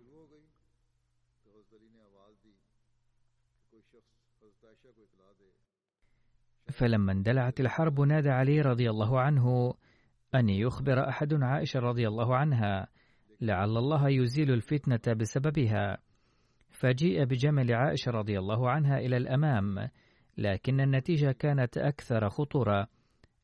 فلما 6.75 7.13
اندلعت 7.13 7.61
الحرب 7.61 8.01
نادى 8.01 8.31
علي 8.31 8.61
رضي 8.61 8.91
الله 8.91 9.21
عنه 9.21 9.75
أن 10.35 10.49
يخبر 10.49 11.09
أحد 11.09 11.35
عائشة 11.43 11.81
رضي 11.81 12.09
الله 12.09 12.37
عنها 12.37 12.89
لعل 13.41 13.77
الله 13.77 14.09
يزيل 14.09 14.51
الفتنة 14.51 15.15
بسببها. 15.15 15.99
فجيء 16.71 17.25
بجمل 17.25 17.75
عائشة 17.75 18.11
رضي 18.11 18.39
الله 18.39 18.71
عنها 18.71 18.99
إلى 18.99 19.17
الأمام 19.17 19.89
لكن 20.39 20.81
النتيجة 20.81 21.33
كانت 21.33 21.79
أكثر 21.79 22.29
خطورة 22.29 22.87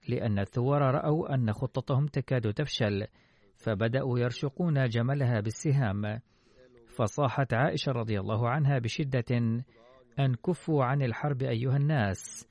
لأن 0.09 0.38
الثوار 0.38 0.83
رأوا 0.83 1.35
أن 1.35 1.53
خطتهم 1.53 2.07
تكاد 2.07 2.53
تفشل 2.53 3.07
فبدأوا 3.57 4.19
يرشقون 4.19 4.88
جملها 4.88 5.40
بالسهام. 5.40 6.21
فصاحت 6.87 7.55
عائشة 7.55 7.93
رضي 7.93 8.21
الله 8.21 8.49
عنها 8.49 8.79
بشدة 8.79 9.37
أن 10.19 10.35
كفوا 10.35 10.85
عن 10.85 11.03
الحرب 11.03 11.43
أيها 11.43 11.77
الناس 11.77 12.50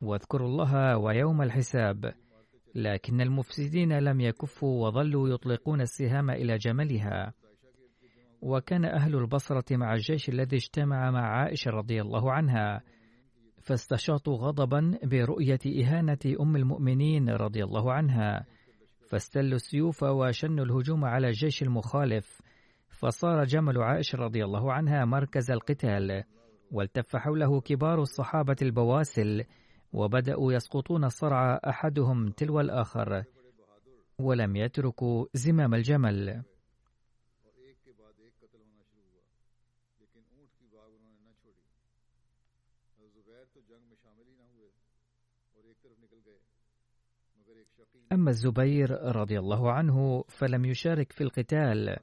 واذكروا 0.00 0.48
الله 0.48 0.98
ويوم 0.98 1.42
الحساب. 1.42 2.14
لكن 2.74 3.20
المفسدين 3.20 3.98
لم 3.98 4.20
يكفوا 4.20 4.86
وظلوا 4.86 5.28
يطلقون 5.28 5.80
السهام 5.80 6.30
إلى 6.30 6.56
جملها. 6.56 7.34
وكان 8.42 8.84
أهل 8.84 9.16
البصرة 9.16 9.76
مع 9.76 9.94
الجيش 9.94 10.28
الذي 10.28 10.56
اجتمع 10.56 11.10
مع 11.10 11.40
عائشة 11.40 11.70
رضي 11.70 12.00
الله 12.00 12.32
عنها 12.32 12.82
فاستشاطوا 13.62 14.36
غضبا 14.36 14.98
برؤية 15.02 15.58
إهانة 15.82 16.18
أم 16.40 16.56
المؤمنين 16.56 17.28
رضي 17.28 17.64
الله 17.64 17.92
عنها 17.92 18.46
فاستلوا 19.10 19.56
السيوف 19.56 20.02
وشنوا 20.02 20.64
الهجوم 20.64 21.04
على 21.04 21.26
الجيش 21.26 21.62
المخالف 21.62 22.42
فصار 22.88 23.44
جمل 23.44 23.82
عائشة 23.82 24.18
رضي 24.18 24.44
الله 24.44 24.72
عنها 24.72 25.04
مركز 25.04 25.50
القتال 25.50 26.22
والتف 26.70 27.16
حوله 27.16 27.60
كبار 27.60 28.00
الصحابة 28.02 28.56
البواسل 28.62 29.44
وبدأوا 29.92 30.52
يسقطون 30.52 31.04
الصرع 31.04 31.60
أحدهم 31.68 32.30
تلو 32.30 32.60
الآخر 32.60 33.24
ولم 34.18 34.56
يتركوا 34.56 35.26
زمام 35.34 35.74
الجمل. 35.74 36.42
أما 48.12 48.30
الزبير 48.30 48.90
رضي 48.90 49.38
الله 49.38 49.72
عنه 49.72 50.24
فلم 50.28 50.64
يشارك 50.64 51.12
في 51.12 51.20
القتال 51.20 51.96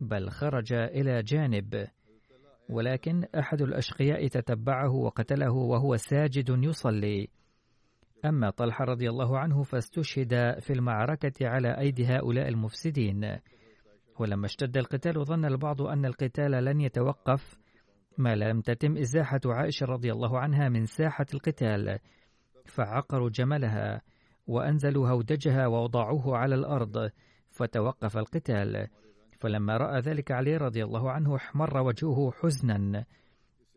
بل 0.00 0.30
خرج 0.30 0.72
إلى 0.72 1.22
جانب. 1.22 1.86
ولكن 2.68 3.24
أحد 3.38 3.62
الأشقياء 3.62 4.26
تتبعه 4.26 4.94
وقتله 4.94 5.52
وهو 5.52 5.96
ساجد 5.96 6.48
يصلي. 6.48 7.28
أما 8.24 8.50
طلحة 8.50 8.84
رضي 8.84 9.10
الله 9.10 9.38
عنه 9.38 9.62
فاستشهد 9.62 10.60
في 10.60 10.72
المعركة 10.72 11.48
على 11.48 11.78
أيدي 11.78 12.06
هؤلاء 12.06 12.48
المفسدين. 12.48 13.38
ولما 14.18 14.46
اشتد 14.46 14.76
القتال 14.76 15.24
ظن 15.24 15.44
البعض 15.44 15.82
أن 15.82 16.06
القتال 16.06 16.50
لن 16.50 16.80
يتوقف 16.80 17.58
ما 18.18 18.34
لم 18.34 18.60
تتم 18.60 18.96
إزاحة 18.96 19.40
عائشة 19.46 19.86
رضي 19.86 20.12
الله 20.12 20.38
عنها 20.38 20.68
من 20.68 20.84
ساحة 20.84 21.26
القتال 21.34 21.98
فعقروا 22.64 23.30
جملها 23.30 24.02
وأنزلوا 24.46 25.08
هودجها 25.08 25.66
ووضعوه 25.66 26.36
على 26.36 26.54
الأرض 26.54 27.10
فتوقف 27.50 28.16
القتال. 28.16 28.88
فلما 29.38 29.76
رأى 29.76 30.00
ذلك 30.00 30.30
علي 30.30 30.56
رضي 30.56 30.84
الله 30.84 31.10
عنه 31.10 31.36
احمر 31.36 31.78
وجهه 31.78 32.30
حزنا 32.30 33.04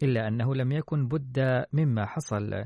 إلا 0.04 0.28
أنه 0.28 0.56
لم 0.56 0.72
يكن 0.72 1.08
بد 1.08 1.65
مما 1.74 2.06
حصل. 2.06 2.65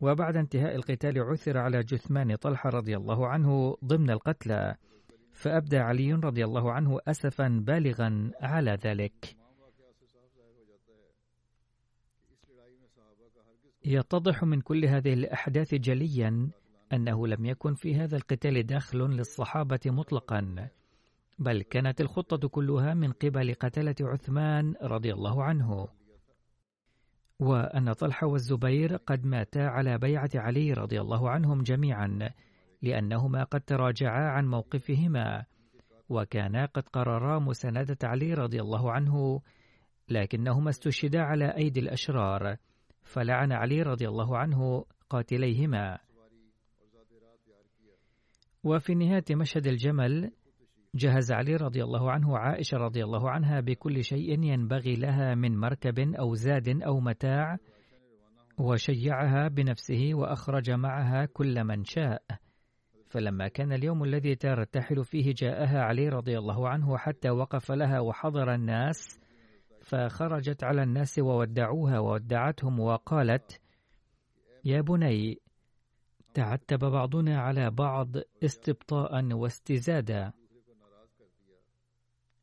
وبعد 0.00 0.36
انتهاء 0.36 0.74
القتال 0.74 1.22
عثر 1.22 1.58
على 1.58 1.82
جثمان 1.82 2.36
طلحة 2.36 2.70
رضي 2.70 2.96
الله 2.96 3.28
عنه 3.28 3.76
ضمن 3.84 4.10
القتلى 4.10 4.74
فأبدى 5.32 5.78
علي 5.78 6.12
رضي 6.12 6.44
الله 6.44 6.72
عنه 6.72 6.98
أسفا 7.08 7.48
بالغا 7.66 8.30
على 8.40 8.78
ذلك. 8.84 9.36
يتضح 13.84 14.44
من 14.44 14.60
كل 14.60 14.84
هذه 14.84 15.12
الأحداث 15.12 15.74
جليا 15.74 16.50
أنه 16.92 17.26
لم 17.26 17.46
يكن 17.46 17.74
في 17.74 17.94
هذا 17.94 18.16
القتال 18.16 18.66
دخل 18.66 18.98
للصحابة 18.98 19.80
مطلقا. 19.86 20.70
بل 21.40 21.62
كانت 21.62 22.00
الخطة 22.00 22.48
كلها 22.48 22.94
من 22.94 23.12
قبل 23.12 23.54
قتلة 23.54 23.94
عثمان 24.00 24.74
رضي 24.82 25.12
الله 25.12 25.44
عنه. 25.44 25.88
وأن 27.38 27.92
طلحة 27.92 28.26
والزبير 28.26 28.96
قد 28.96 29.26
ماتا 29.26 29.58
على 29.58 29.98
بيعة 29.98 30.30
علي 30.34 30.72
رضي 30.72 31.00
الله 31.00 31.30
عنهم 31.30 31.62
جميعا 31.62 32.30
لأنهما 32.82 33.44
قد 33.44 33.60
تراجعا 33.60 34.28
عن 34.30 34.46
موقفهما. 34.46 35.44
وكانا 36.08 36.66
قد 36.66 36.88
قررا 36.88 37.38
مساندة 37.38 37.98
علي 38.02 38.34
رضي 38.34 38.60
الله 38.60 38.92
عنه 38.92 39.40
لكنهما 40.08 40.70
استشهدا 40.70 41.20
على 41.20 41.56
أيدي 41.56 41.80
الأشرار 41.80 42.56
فلعن 43.02 43.52
علي 43.52 43.82
رضي 43.82 44.08
الله 44.08 44.38
عنه 44.38 44.84
قاتليهما. 45.10 45.98
وفي 48.64 48.94
نهاية 48.94 49.24
مشهد 49.30 49.66
الجمل 49.66 50.32
جهز 50.94 51.32
علي 51.32 51.56
رضي 51.56 51.84
الله 51.84 52.10
عنه 52.10 52.38
عائشة 52.38 52.76
رضي 52.76 53.04
الله 53.04 53.30
عنها 53.30 53.60
بكل 53.60 54.04
شيء 54.04 54.42
ينبغي 54.42 54.94
لها 54.94 55.34
من 55.34 55.56
مركب 55.56 55.98
أو 55.98 56.34
زاد 56.34 56.82
أو 56.82 57.00
متاع 57.00 57.56
وشيعها 58.58 59.48
بنفسه 59.48 60.10
وأخرج 60.14 60.70
معها 60.70 61.24
كل 61.24 61.64
من 61.64 61.84
شاء. 61.84 62.22
فلما 63.06 63.48
كان 63.48 63.72
اليوم 63.72 64.04
الذي 64.04 64.34
ترتحل 64.34 65.04
فيه 65.04 65.34
جاءها 65.36 65.80
علي 65.80 66.08
رضي 66.08 66.38
الله 66.38 66.68
عنه 66.68 66.96
حتى 66.96 67.30
وقف 67.30 67.72
لها 67.72 68.00
وحضر 68.00 68.54
الناس 68.54 69.20
فخرجت 69.82 70.64
على 70.64 70.82
الناس 70.82 71.18
وودعوها 71.18 71.98
وودعتهم 71.98 72.80
وقالت 72.80 73.60
يا 74.64 74.80
بني 74.80 75.38
تعتب 76.34 76.78
بعضنا 76.78 77.40
على 77.40 77.70
بعض 77.70 78.08
استبطاء 78.44 79.32
واستزادا. 79.32 80.32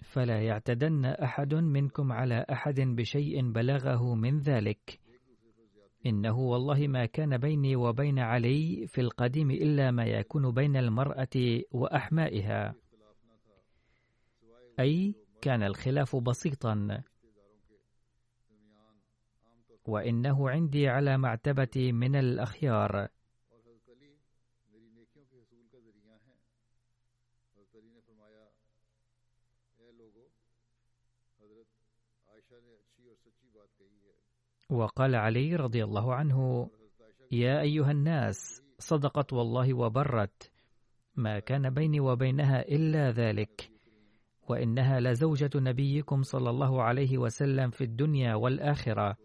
فلا 0.07 0.41
يعتدن 0.41 1.05
أحد 1.05 1.53
منكم 1.53 2.11
على 2.11 2.45
أحد 2.51 2.79
بشيء 2.79 3.51
بلغه 3.51 4.15
من 4.15 4.39
ذلك. 4.39 4.99
إنه 6.05 6.39
والله 6.39 6.87
ما 6.87 7.05
كان 7.05 7.37
بيني 7.37 7.75
وبين 7.75 8.19
علي 8.19 8.87
في 8.87 9.01
القديم 9.01 9.51
إلا 9.51 9.91
ما 9.91 10.05
يكون 10.05 10.51
بين 10.51 10.77
المرأة 10.77 11.61
وأحمائها. 11.71 12.75
أي 14.79 15.15
كان 15.41 15.63
الخلاف 15.63 16.15
بسيطا. 16.15 17.03
وإنه 19.85 20.49
عندي 20.49 20.87
على 20.87 21.17
معتبه 21.17 21.91
من 21.91 22.15
الأخيار. 22.15 23.07
وقال 34.69 35.15
علي 35.15 35.55
رضي 35.55 35.83
الله 35.83 36.15
عنه 36.15 36.69
يا 37.31 37.61
أيها 37.61 37.91
الناس 37.91 38.63
صدقت 38.79 39.33
والله 39.33 39.73
وبرت 39.73 40.51
ما 41.15 41.39
كان 41.39 41.69
بيني 41.69 41.99
وبينها 41.99 42.61
إلا 42.61 43.11
ذلك 43.11 43.69
وإنها 44.49 44.99
لزوجة 44.99 45.49
نبيكم 45.55 46.21
صلى 46.21 46.49
الله 46.49 46.83
عليه 46.83 47.17
وسلم 47.17 47.69
في 47.69 47.83
الدنيا 47.83 48.35
والآخرة. 48.35 49.17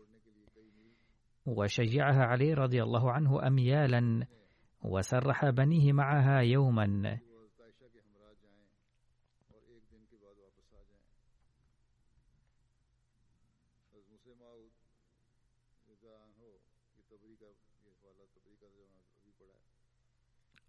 وشجعها 1.46 2.24
علي 2.24 2.54
رضي 2.54 2.82
الله 2.82 3.12
عنه 3.12 3.46
اميالا 3.46 4.26
وسرح 4.84 5.50
بنيه 5.50 5.92
معها 5.92 6.40
يوما. 6.40 7.18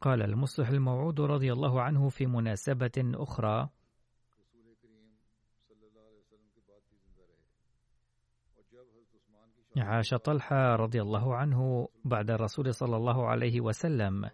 قال 0.03 0.21
المصلح 0.21 0.69
الموعود 0.69 1.21
رضي 1.21 1.53
الله 1.53 1.81
عنه 1.81 2.09
في 2.09 2.25
مناسبة 2.25 2.91
أخرى. 2.97 3.69
عاش 9.77 10.13
طلحة 10.13 10.75
رضي 10.75 11.01
الله 11.01 11.35
عنه 11.35 11.87
بعد 12.05 12.31
الرسول 12.31 12.73
صلى 12.73 12.97
الله 12.97 13.27
عليه 13.27 13.61
وسلم. 13.61 14.29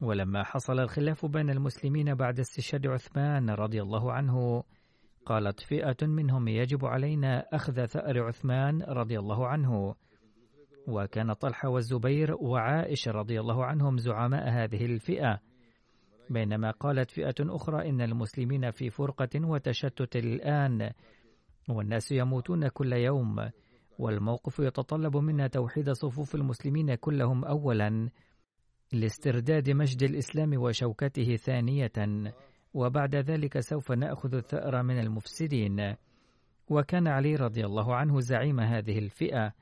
ولما 0.00 0.42
حصل 0.42 0.80
الخلاف 0.80 1.26
بين 1.26 1.50
المسلمين 1.50 2.14
بعد 2.14 2.40
استشهاد 2.40 2.86
عثمان 2.86 3.50
رضي 3.50 3.82
الله 3.82 4.12
عنه 4.12 4.64
قالت 5.26 5.60
فئة 5.60 6.06
منهم 6.06 6.48
يجب 6.48 6.84
علينا 6.84 7.48
أخذ 7.52 7.84
ثأر 7.86 8.22
عثمان 8.22 8.82
رضي 8.82 9.18
الله 9.18 9.48
عنه. 9.48 9.94
وكان 10.88 11.32
طلحة 11.32 11.68
والزبير 11.68 12.34
وعائشة 12.34 13.12
رضي 13.12 13.40
الله 13.40 13.64
عنهم 13.64 13.98
زعماء 13.98 14.48
هذه 14.48 14.84
الفئة. 14.84 15.40
بينما 16.30 16.70
قالت 16.70 17.10
فئة 17.10 17.34
أخرى 17.40 17.88
إن 17.88 18.00
المسلمين 18.00 18.70
في 18.70 18.90
فرقة 18.90 19.46
وتشتت 19.46 20.16
الآن 20.16 20.90
والناس 21.68 22.12
يموتون 22.12 22.68
كل 22.68 22.92
يوم 22.92 23.50
والموقف 23.98 24.58
يتطلب 24.58 25.16
منا 25.16 25.46
توحيد 25.46 25.90
صفوف 25.90 26.34
المسلمين 26.34 26.94
كلهم 26.94 27.44
أولا 27.44 28.10
لاسترداد 28.92 29.70
مجد 29.70 30.02
الإسلام 30.02 30.62
وشوكته 30.62 31.36
ثانية 31.36 32.32
وبعد 32.74 33.16
ذلك 33.16 33.60
سوف 33.60 33.92
نأخذ 33.92 34.34
الثأر 34.34 34.82
من 34.82 34.98
المفسدين. 34.98 35.94
وكان 36.68 37.08
علي 37.08 37.34
رضي 37.34 37.64
الله 37.64 37.94
عنه 37.94 38.20
زعيم 38.20 38.60
هذه 38.60 38.98
الفئة. 38.98 39.52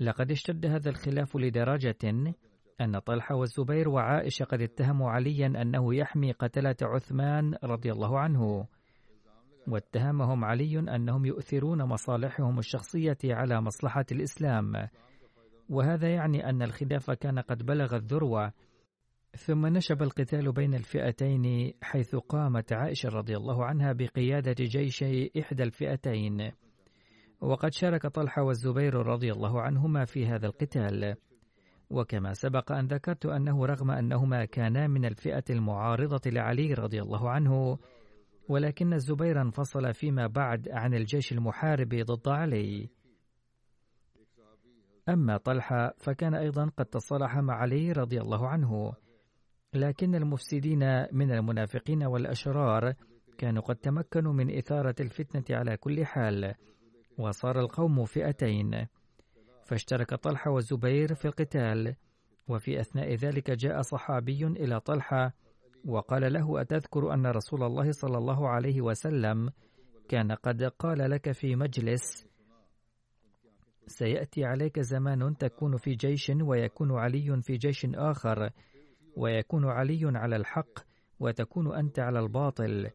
لقد 0.00 0.30
اشتد 0.30 0.66
هذا 0.66 0.90
الخلاف 0.90 1.36
لدرجة 1.36 2.32
أن 2.80 2.98
طلحة 2.98 3.34
والزبير 3.34 3.88
وعائشة 3.88 4.44
قد 4.44 4.60
اتهموا 4.60 5.10
عليا 5.10 5.46
أنه 5.46 5.94
يحمي 5.94 6.32
قتلة 6.32 6.76
عثمان 6.82 7.54
رضي 7.64 7.92
الله 7.92 8.18
عنه. 8.18 8.66
واتهمهم 9.68 10.44
علي 10.44 10.78
أنهم 10.78 11.26
يؤثرون 11.26 11.82
مصالحهم 11.82 12.58
الشخصية 12.58 13.18
على 13.24 13.60
مصلحة 13.60 14.04
الإسلام. 14.12 14.88
وهذا 15.68 16.08
يعني 16.08 16.50
أن 16.50 16.62
الخلاف 16.62 17.10
كان 17.10 17.38
قد 17.38 17.66
بلغ 17.66 17.96
الذروة. 17.96 18.52
ثم 19.36 19.66
نشب 19.66 20.02
القتال 20.02 20.52
بين 20.52 20.74
الفئتين 20.74 21.72
حيث 21.82 22.16
قامت 22.16 22.72
عائشة 22.72 23.08
رضي 23.08 23.36
الله 23.36 23.64
عنها 23.64 23.92
بقيادة 23.92 24.64
جيشي 24.64 25.30
إحدى 25.40 25.62
الفئتين. 25.62 26.52
وقد 27.40 27.72
شارك 27.72 28.06
طلحة 28.06 28.42
والزبير 28.42 28.94
رضي 28.94 29.32
الله 29.32 29.62
عنهما 29.62 30.04
في 30.04 30.26
هذا 30.26 30.46
القتال. 30.46 31.16
وكما 31.90 32.32
سبق 32.32 32.72
أن 32.72 32.86
ذكرت 32.86 33.26
أنه 33.26 33.66
رغم 33.66 33.90
أنهما 33.90 34.44
كانا 34.44 34.86
من 34.86 35.04
الفئة 35.04 35.44
المعارضة 35.50 36.30
لعلي 36.30 36.74
رضي 36.74 37.02
الله 37.02 37.30
عنه 37.30 37.78
ولكن 38.48 38.92
الزبير 38.92 39.40
انفصل 39.40 39.94
فيما 39.94 40.26
بعد 40.26 40.68
عن 40.68 40.94
الجيش 40.94 41.32
المحارب 41.32 41.88
ضد 41.88 42.28
علي. 42.28 42.88
أما 45.08 45.36
طلحة 45.36 45.94
فكان 45.98 46.34
أيضا 46.34 46.70
قد 46.76 46.86
تصالح 46.86 47.36
مع 47.36 47.54
علي 47.54 47.92
رضي 47.92 48.20
الله 48.20 48.48
عنه 48.48 48.92
لكن 49.74 50.14
المفسدين 50.14 51.06
من 51.12 51.32
المنافقين 51.32 52.04
والأشرار 52.04 52.94
كانوا 53.38 53.62
قد 53.62 53.76
تمكنوا 53.76 54.32
من 54.32 54.56
إثارة 54.56 54.94
الفتنة 55.00 55.56
على 55.58 55.76
كل 55.76 56.06
حال. 56.06 56.54
وصار 57.18 57.60
القوم 57.60 58.04
فئتين. 58.04 58.86
فاشترك 59.64 60.14
طلحة 60.14 60.50
والزبير 60.50 61.14
في 61.14 61.24
القتال 61.24 61.96
وفي 62.48 62.80
أثناء 62.80 63.14
ذلك 63.14 63.50
جاء 63.50 63.82
صحابي 63.82 64.46
إلى 64.46 64.80
طلحة 64.80 65.32
وقال 65.84 66.32
له 66.32 66.60
أتذكر 66.60 67.14
أن 67.14 67.26
رسول 67.26 67.62
الله 67.62 67.90
صلى 67.90 68.18
الله 68.18 68.48
عليه 68.48 68.80
وسلم 68.80 69.50
كان 70.08 70.32
قد 70.32 70.62
قال 70.62 71.10
لك 71.10 71.32
في 71.32 71.56
مجلس 71.56 72.26
سيأتي 73.86 74.44
عليك 74.44 74.80
زمان 74.80 75.36
تكون 75.36 75.76
في 75.76 75.94
جيش 75.94 76.32
ويكون 76.40 76.98
علي 76.98 77.42
في 77.42 77.56
جيش 77.56 77.86
آخر 77.94 78.50
ويكون 79.16 79.64
علي 79.64 80.00
على 80.04 80.36
الحق 80.36 80.78
وتكون 81.20 81.76
أنت 81.76 81.98
على 81.98 82.18
الباطل. 82.18 82.90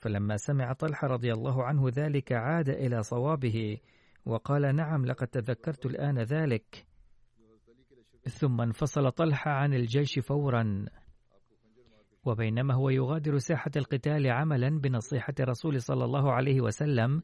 فلما 0.00 0.36
سمع 0.36 0.72
طلحة 0.72 1.08
رضي 1.08 1.32
الله 1.32 1.64
عنه 1.64 1.88
ذلك 1.88 2.32
عاد 2.32 2.68
إلى 2.68 3.02
صوابه 3.02 3.78
وقال 4.26 4.76
نعم 4.76 5.06
لقد 5.06 5.26
تذكرت 5.26 5.86
الآن 5.86 6.18
ذلك. 6.18 6.86
ثم 8.22 8.60
انفصل 8.60 9.12
طلحة 9.12 9.50
عن 9.50 9.74
الجيش 9.74 10.18
فورا. 10.18 10.84
وبينما 12.24 12.74
هو 12.74 12.90
يغادر 12.90 13.38
ساحة 13.38 13.70
القتال 13.76 14.30
عملا 14.30 14.80
بنصيحة 14.80 15.34
الرسول 15.40 15.82
صلى 15.82 16.04
الله 16.04 16.32
عليه 16.32 16.60
وسلم 16.60 17.22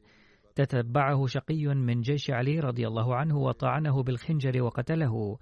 تتبعه 0.55 1.25
شقي 1.25 1.65
من 1.65 2.01
جيش 2.01 2.31
علي 2.31 2.59
رضي 2.59 2.87
الله 2.87 3.15
عنه 3.15 3.37
وطعنه 3.37 4.03
بالخنجر 4.03 4.61
وقتله. 4.61 5.37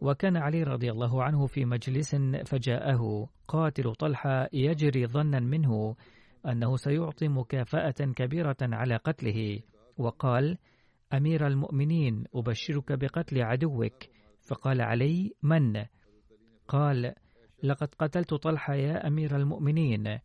وكان 0.00 0.36
علي 0.36 0.62
رضي 0.62 0.90
الله 0.90 1.22
عنه 1.22 1.46
في 1.46 1.64
مجلس 1.64 2.16
فجاءه 2.46 3.28
قاتل 3.48 3.94
طلحة 3.94 4.48
يجري 4.52 5.06
ظنا 5.06 5.40
منه 5.40 5.96
أنه 6.46 6.76
سيعطي 6.76 7.28
مكافأة 7.28 8.12
كبيرة 8.16 8.56
على 8.62 8.96
قتله. 8.96 9.60
وقال 9.96 10.58
أمير 11.12 11.46
المؤمنين 11.46 12.24
أبشرك 12.34 12.92
بقتل 12.92 13.42
عدوك. 13.42 13.94
فقال 14.40 14.80
علي 14.80 15.32
من؟ 15.42 15.84
قال 16.68 17.14
لقد 17.62 17.88
قتلت 17.98 18.34
طلحة 18.34 18.74
يا 18.74 19.06
أمير 19.06 19.36
المؤمنين. 19.36 20.18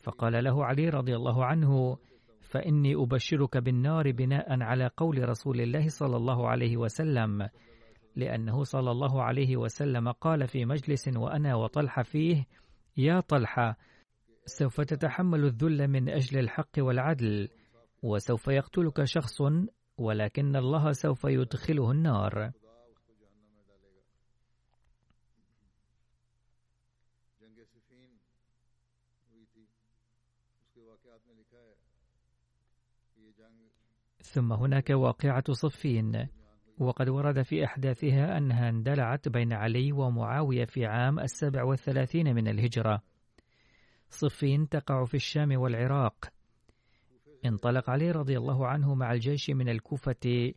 فقال 0.00 0.44
له 0.44 0.64
علي 0.64 0.88
رضي 0.88 1.16
الله 1.16 1.44
عنه 1.44 1.96
فإني 2.40 2.94
أبشرك 2.94 3.56
بالنار 3.56 4.12
بناء 4.12 4.62
على 4.62 4.90
قول 4.96 5.28
رسول 5.28 5.60
الله 5.60 5.88
صلى 5.88 6.16
الله 6.16 6.48
عليه 6.48 6.76
وسلم. 6.76 7.48
لأنه 8.16 8.62
صلى 8.62 8.90
الله 8.90 9.22
عليه 9.22 9.56
وسلم 9.56 10.10
قال 10.12 10.46
في 10.46 10.64
مجلس 10.64 11.08
وأنا 11.08 11.54
وطلحة 11.54 12.02
فيه 12.02 12.46
يا 12.96 13.20
طلحة 13.20 13.76
سوف 14.48 14.80
تتحمل 14.80 15.44
الذل 15.44 15.88
من 15.88 16.08
أجل 16.08 16.38
الحق 16.38 16.78
والعدل 16.78 17.48
وسوف 18.02 18.48
يقتلك 18.48 19.04
شخص 19.04 19.40
ولكن 19.98 20.56
الله 20.56 20.92
سوف 20.92 21.24
يدخله 21.24 21.90
النار. 21.90 22.52
ثم 34.22 34.52
هناك 34.52 34.90
واقعة 34.90 35.52
صفين. 35.52 36.28
وقد 36.78 37.08
ورد 37.08 37.42
في 37.42 37.64
أحداثها 37.64 38.38
أنها 38.38 38.68
اندلعت 38.68 39.28
بين 39.28 39.52
علي 39.52 39.92
ومعاوية 39.92 40.64
في 40.64 40.86
عام 40.86 41.18
السابع 41.18 41.64
والثلاثين 41.64 42.34
من 42.34 42.48
الهجرة. 42.48 43.02
صفين 44.10 44.68
تقع 44.68 45.04
في 45.04 45.14
الشام 45.14 45.60
والعراق. 45.60 46.14
انطلق 47.44 47.90
علي 47.90 48.10
رضي 48.10 48.38
الله 48.38 48.66
عنه 48.66 48.94
مع 48.94 49.12
الجيش 49.12 49.50
من 49.50 49.68
الكوفة 49.68 50.52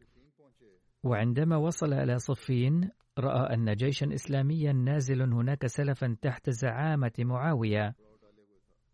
وعندما 1.04 1.58
وصل 1.58 1.94
إلى 1.94 2.20
صفين 2.20 2.90
رأى 3.20 3.54
أن 3.54 3.76
جيشا 3.76 4.14
إسلاميا 4.14 4.74
نازل 4.74 5.22
هناك 5.22 5.68
سلفا 5.68 6.18
تحت 6.22 6.50
زعامة 6.50 7.12
معاوية 7.20 7.96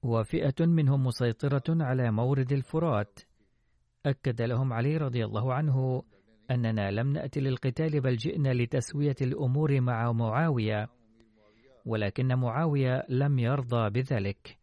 وفئة 0.03 0.65
منهم 0.65 1.03
مسيطرة 1.03 1.63
على 1.69 2.11
مورد 2.11 2.51
الفرات. 2.51 3.19
أكد 4.05 4.41
لهم 4.41 4.73
علي 4.73 4.97
رضي 4.97 5.25
الله 5.25 5.53
عنه 5.53 6.03
أننا 6.51 6.91
لم 6.91 7.13
نأتي 7.13 7.39
للقتال 7.39 8.01
بل 8.01 8.15
جئنا 8.15 8.53
لتسوية 8.53 9.15
الأمور 9.21 9.81
مع 9.81 10.11
معاوية. 10.11 10.96
ولكن 11.87 12.35
معاوية 12.35 13.03
لم 13.09 13.39
يرضى 13.39 13.89
بذلك. 13.89 14.57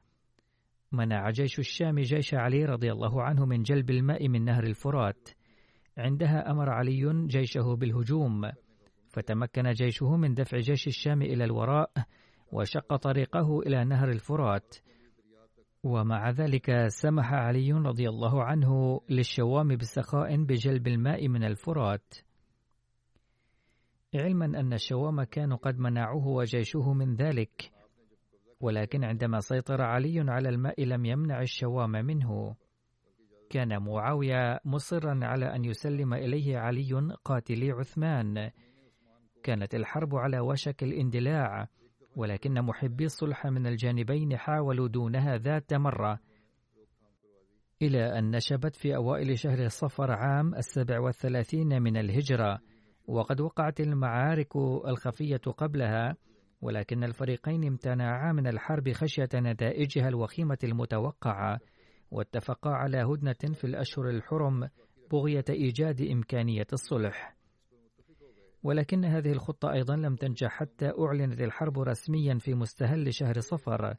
منع 0.92 1.30
جيش 1.30 1.58
الشام 1.58 2.00
جيش 2.00 2.34
علي 2.34 2.64
رضي 2.64 2.92
الله 2.92 3.22
عنه 3.22 3.46
من 3.46 3.62
جلب 3.62 3.90
الماء 3.90 4.28
من 4.28 4.44
نهر 4.44 4.64
الفرات. 4.64 5.28
عندها 5.98 6.50
أمر 6.50 6.70
علي 6.70 7.26
جيشه 7.26 7.76
بالهجوم. 7.76 8.50
فتمكن 9.08 9.70
جيشه 9.70 10.16
من 10.16 10.34
دفع 10.34 10.58
جيش 10.58 10.86
الشام 10.86 11.22
إلى 11.22 11.44
الوراء 11.44 11.90
وشق 12.52 12.96
طريقه 12.96 13.60
إلى 13.60 13.84
نهر 13.84 14.08
الفرات. 14.08 14.76
ومع 15.82 16.30
ذلك 16.30 16.86
سمح 16.86 17.32
علي 17.32 17.72
رضي 17.72 18.08
الله 18.08 18.44
عنه 18.44 19.00
للشوام 19.10 19.76
بسخاء 19.76 20.36
بجلب 20.36 20.86
الماء 20.86 21.28
من 21.28 21.44
الفرات. 21.44 22.14
علما 24.14 24.44
أن 24.44 24.72
الشوام 24.72 25.22
كانوا 25.22 25.56
قد 25.56 25.78
منعوه 25.78 26.26
وجيشه 26.26 26.92
من 26.92 27.14
ذلك 27.14 27.72
ولكن 28.60 29.04
عندما 29.04 29.40
سيطر 29.40 29.82
علي 29.82 30.24
على 30.30 30.48
الماء 30.48 30.84
لم 30.84 31.04
يمنع 31.04 31.42
الشوام 31.42 31.90
منه. 31.90 32.54
كان 33.50 33.82
معاوية 33.82 34.60
مصرا 34.64 35.20
على 35.22 35.54
أن 35.56 35.64
يسلم 35.64 36.14
إليه 36.14 36.58
علي 36.58 37.14
قاتلي 37.24 37.70
عثمان. 37.70 38.50
كانت 39.42 39.74
الحرب 39.74 40.16
على 40.16 40.40
وشك 40.40 40.82
الاندلاع 40.82 41.68
ولكن 42.16 42.62
محبي 42.62 43.04
الصلح 43.04 43.46
من 43.46 43.66
الجانبين 43.66 44.36
حاولوا 44.36 44.88
دونها 44.88 45.36
ذات 45.36 45.74
مرة. 45.74 46.18
إلى 47.82 48.18
أن 48.18 48.30
نشبت 48.30 48.76
في 48.76 48.96
أوائل 48.96 49.38
شهر 49.38 49.68
صفر 49.68 50.10
عام 50.10 50.54
السابع 50.54 51.00
والثلاثين 51.00 51.82
من 51.82 51.96
الهجرة. 51.96 52.60
وقد 53.06 53.40
وقعت 53.40 53.80
المعارك 53.80 54.56
الخفية 54.86 55.36
قبلها 55.36 56.16
ولكن 56.62 57.04
الفريقين 57.04 57.64
امتنعا 57.64 58.32
من 58.32 58.46
الحرب 58.46 58.92
خشية 58.92 59.28
نتائجها 59.34 60.08
الوخيمة 60.08 60.58
المتوقعة 60.64 61.58
واتفقا 62.10 62.70
على 62.70 63.02
هدنة 63.02 63.54
في 63.54 63.64
الأشهر 63.64 64.08
الحرم 64.08 64.68
بغية 65.12 65.44
إيجاد 65.50 66.02
إمكانية 66.02 66.66
الصلح. 66.72 67.36
ولكن 68.62 69.04
هذه 69.04 69.32
الخطة 69.32 69.72
أيضا 69.72 69.96
لم 69.96 70.16
تنجح 70.16 70.48
حتى 70.50 70.92
أعلنت 70.98 71.40
الحرب 71.40 71.78
رسميا 71.78 72.38
في 72.38 72.54
مستهل 72.54 73.14
شهر 73.14 73.40
صفر. 73.40 73.94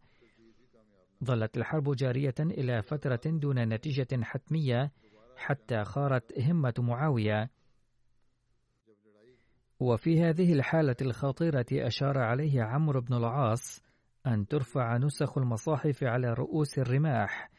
ظلت 1.23 1.57
الحرب 1.57 1.95
جارية 1.95 2.35
إلى 2.39 2.81
فترة 2.81 3.21
دون 3.25 3.73
نتيجة 3.73 4.23
حتمية 4.23 4.91
حتى 5.37 5.83
خارت 5.83 6.39
همة 6.39 6.73
معاوية. 6.79 7.49
وفي 9.79 10.21
هذه 10.21 10.53
الحالة 10.53 10.95
الخطيرة 11.01 11.65
أشار 11.71 12.17
عليه 12.17 12.63
عمرو 12.63 13.01
بن 13.01 13.13
العاص 13.13 13.83
أن 14.27 14.47
ترفع 14.47 14.97
نسخ 14.97 15.37
المصاحف 15.37 16.03
على 16.03 16.33
رؤوس 16.33 16.79
الرماح 16.79 17.49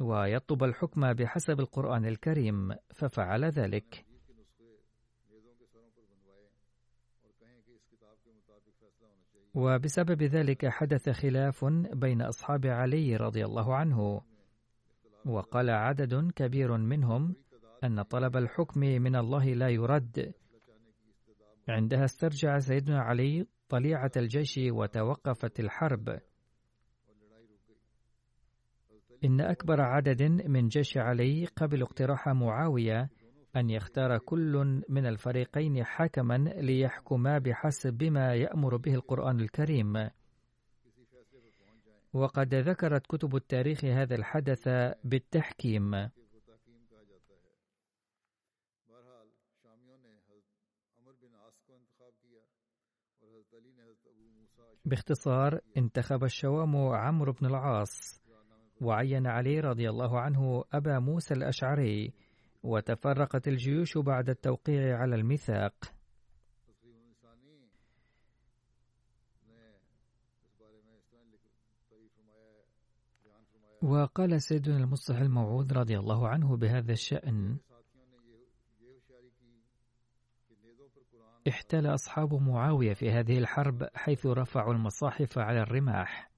ويطلب 0.00 0.64
الحكم 0.64 1.12
بحسب 1.12 1.60
القرآن 1.60 2.06
الكريم 2.06 2.74
ففعل 2.94 3.44
ذلك. 3.44 4.04
وبسبب 9.54 10.22
ذلك 10.22 10.66
حدث 10.66 11.10
خلاف 11.10 11.64
بين 11.92 12.22
أصحاب 12.22 12.66
علي 12.66 13.16
رضي 13.16 13.44
الله 13.44 13.74
عنه 13.74 14.20
وقال 15.26 15.70
عدد 15.70 16.30
كبير 16.36 16.76
منهم 16.76 17.34
أن 17.84 18.02
طلب 18.02 18.36
الحكم 18.36 18.80
من 18.80 19.16
الله 19.16 19.54
لا 19.54 19.68
يرد 19.68 20.32
عندها 21.70 22.04
استرجع 22.04 22.58
سيدنا 22.58 23.00
علي 23.00 23.46
طليعة 23.68 24.10
الجيش 24.16 24.60
وتوقفت 24.70 25.60
الحرب. 25.60 26.20
إن 29.24 29.40
أكبر 29.40 29.80
عدد 29.80 30.22
من 30.22 30.68
جيش 30.68 30.98
علي 30.98 31.46
قبل 31.46 31.82
اقتراح 31.82 32.28
معاوية 32.28 33.10
أن 33.56 33.70
يختار 33.70 34.18
كل 34.18 34.82
من 34.88 35.06
الفريقين 35.06 35.84
حكما 35.84 36.38
ليحكما 36.38 37.38
بحسب 37.38 37.94
بما 37.94 38.34
يأمر 38.34 38.76
به 38.76 38.94
القرآن 38.94 39.40
الكريم. 39.40 40.10
وقد 42.12 42.54
ذكرت 42.54 43.06
كتب 43.06 43.36
التاريخ 43.36 43.84
هذا 43.84 44.14
الحدث 44.14 44.68
بالتحكيم. 45.04 46.10
باختصار 54.84 55.60
انتخب 55.76 56.24
الشوام 56.24 56.76
عمرو 56.76 57.32
بن 57.32 57.46
العاص 57.46 58.22
وعين 58.80 59.26
علي 59.26 59.60
رضي 59.60 59.90
الله 59.90 60.20
عنه 60.20 60.64
أبا 60.72 60.98
موسى 60.98 61.34
الأشعري 61.34 62.12
وتفرقت 62.62 63.48
الجيوش 63.48 63.98
بعد 63.98 64.28
التوقيع 64.28 64.98
على 64.98 65.14
الميثاق. 65.16 65.74
وقال 73.82 74.42
سيدنا 74.42 74.76
المصلح 74.76 75.18
الموعود 75.18 75.72
رضي 75.72 75.98
الله 75.98 76.28
عنه 76.28 76.56
بهذا 76.56 76.92
الشأن 76.92 77.58
احتل 81.48 81.86
أصحاب 81.86 82.34
معاوية 82.34 82.92
في 82.92 83.10
هذه 83.10 83.38
الحرب 83.38 83.88
حيث 83.94 84.26
رفعوا 84.26 84.74
المصاحف 84.74 85.38
على 85.38 85.62
الرماح. 85.62 86.30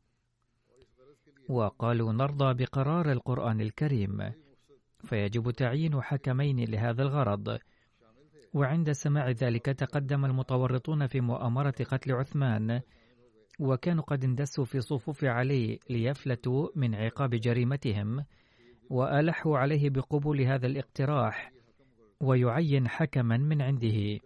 وقالوا 1.48 2.12
نرضى 2.12 2.64
بقرار 2.64 3.12
القرآن 3.12 3.60
الكريم. 3.60 4.32
فيجب 5.04 5.50
تعيين 5.50 6.02
حكمين 6.02 6.70
لهذا 6.70 7.02
الغرض. 7.02 7.58
وعند 8.54 8.92
سماع 8.92 9.30
ذلك 9.30 9.66
تقدم 9.66 10.24
المتورطون 10.24 11.06
في 11.06 11.20
مؤامرة 11.20 11.74
قتل 11.90 12.12
عثمان. 12.12 12.80
وكانوا 13.58 14.04
قد 14.04 14.24
اندسوا 14.24 14.64
في 14.64 14.80
صفوف 14.80 15.24
علي 15.24 15.78
ليفلتوا 15.90 16.68
من 16.76 16.94
عقاب 16.94 17.30
جريمتهم. 17.30 18.24
وألحوا 18.90 19.58
عليه 19.58 19.90
بقبول 19.90 20.40
هذا 20.40 20.66
الاقتراح. 20.66 21.52
ويعين 22.20 22.88
حكما 22.88 23.36
من 23.36 23.62
عنده. 23.62 24.18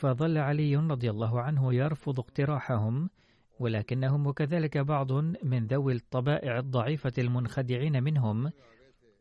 فظل 0.00 0.38
علي 0.38 0.76
رضي 0.76 1.10
الله 1.10 1.40
عنه 1.40 1.74
يرفض 1.74 2.20
اقتراحهم 2.20 3.10
ولكنهم 3.58 4.26
وكذلك 4.26 4.78
بعض 4.78 5.12
من 5.44 5.66
ذوي 5.66 5.92
الطبائع 5.92 6.58
الضعيفة 6.58 7.12
المنخدعين 7.18 8.02
منهم 8.02 8.50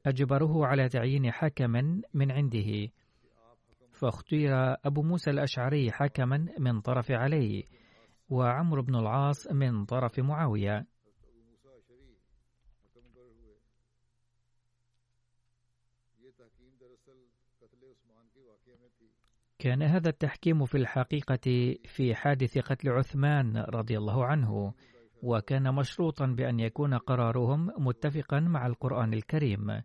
أجبروه 0.06 0.68
على 0.68 0.90
تعيين 0.90 1.32
حكما 1.32 2.02
من 2.14 2.32
عنده. 2.32 2.88
فاختير 3.92 4.52
أبو 4.86 5.02
موسى 5.02 5.30
الأشعري 5.30 5.92
حكما 5.92 6.48
من 6.60 6.82
طرف 6.82 7.12
علي 7.12 7.68
وعمرو 8.30 8.82
بن 8.82 8.96
العاص 8.96 9.52
من 9.52 9.86
طرف 9.86 10.20
معاوية. 10.20 10.86
كان 19.60 19.84
هذا 19.84 20.10
التحكيم 20.10 20.66
في 20.66 20.78
الحقيقة 20.78 21.76
في 21.86 22.16
حادث 22.16 22.58
قتل 22.58 22.90
عثمان 22.90 23.58
رضي 23.58 23.98
الله 23.98 24.26
عنه 24.26 24.74
وكان 25.24 25.76
مشروطا 25.76 26.26
بأن 26.26 26.60
يكون 26.60 26.94
قرارهم 26.94 27.70
متفقا 27.78 28.40
مع 28.40 28.68
القرآن 28.68 29.14
الكريم. 29.14 29.82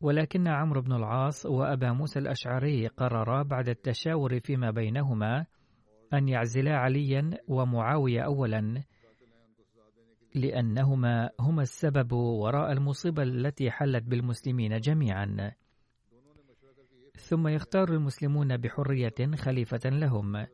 ولكن 0.00 0.48
عمرو 0.48 0.80
بن 0.80 0.92
العاص 0.92 1.46
وأبا 1.46 1.92
موسى 1.92 2.18
الأشعري 2.18 2.86
قررا 2.86 3.42
بعد 3.42 3.68
التشاور 3.68 4.40
فيما 4.40 4.70
بينهما 4.70 5.46
أن 6.14 6.28
يعزلا 6.28 6.76
عليا 6.76 7.30
ومعاوية 7.48 8.20
أولا 8.20 8.82
لأنهما 10.34 11.30
هما 11.40 11.62
السبب 11.62 12.12
وراء 12.12 12.72
المصيبة 12.72 13.22
التي 13.22 13.70
حلت 13.70 14.04
بالمسلمين 14.04 14.80
جميعا. 14.80 15.52
ثم 17.16 17.48
يختار 17.48 17.88
المسلمون 17.88 18.56
بحرية 18.56 19.36
خليفة 19.36 19.90
لهم 19.90 20.46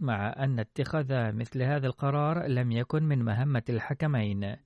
مع 0.00 0.44
أن 0.44 0.58
اتخاذ 0.58 1.32
مثل 1.32 1.62
هذا 1.62 1.86
القرار 1.86 2.46
لم 2.46 2.72
يكن 2.72 3.02
من 3.02 3.24
مهمة 3.24 3.62
الحكمين. 3.68 4.56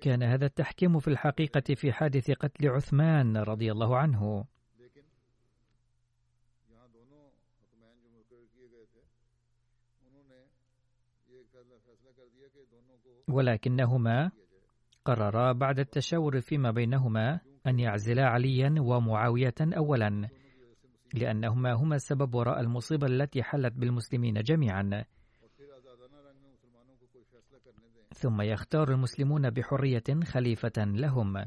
كان 0.00 0.22
هذا 0.22 0.46
التحكيم 0.46 0.98
في 0.98 1.08
الحقيقة 1.08 1.74
في 1.74 1.92
حادث 1.92 2.30
قتل 2.30 2.68
عثمان 2.68 3.36
رضي 3.36 3.72
الله 3.72 3.96
عنه. 3.96 4.44
ولكنهما 13.28 14.30
قررا 15.04 15.52
بعد 15.52 15.78
التشاور 15.78 16.40
فيما 16.40 16.70
بينهما 16.70 17.40
أن 17.66 17.78
يعزلا 17.78 18.26
عليا 18.26 18.74
ومعاوية 18.78 19.54
أولا 19.60 20.28
لأنهما 21.14 21.72
هما 21.72 21.96
السبب 21.96 22.34
وراء 22.34 22.60
المصيبة 22.60 23.06
التي 23.06 23.42
حلت 23.42 23.72
بالمسلمين 23.72 24.42
جميعا. 24.42 25.04
ثم 28.14 28.42
يختار 28.42 28.92
المسلمون 28.92 29.50
بحرية 29.50 30.24
خليفة 30.24 30.72
لهم. 30.78 31.44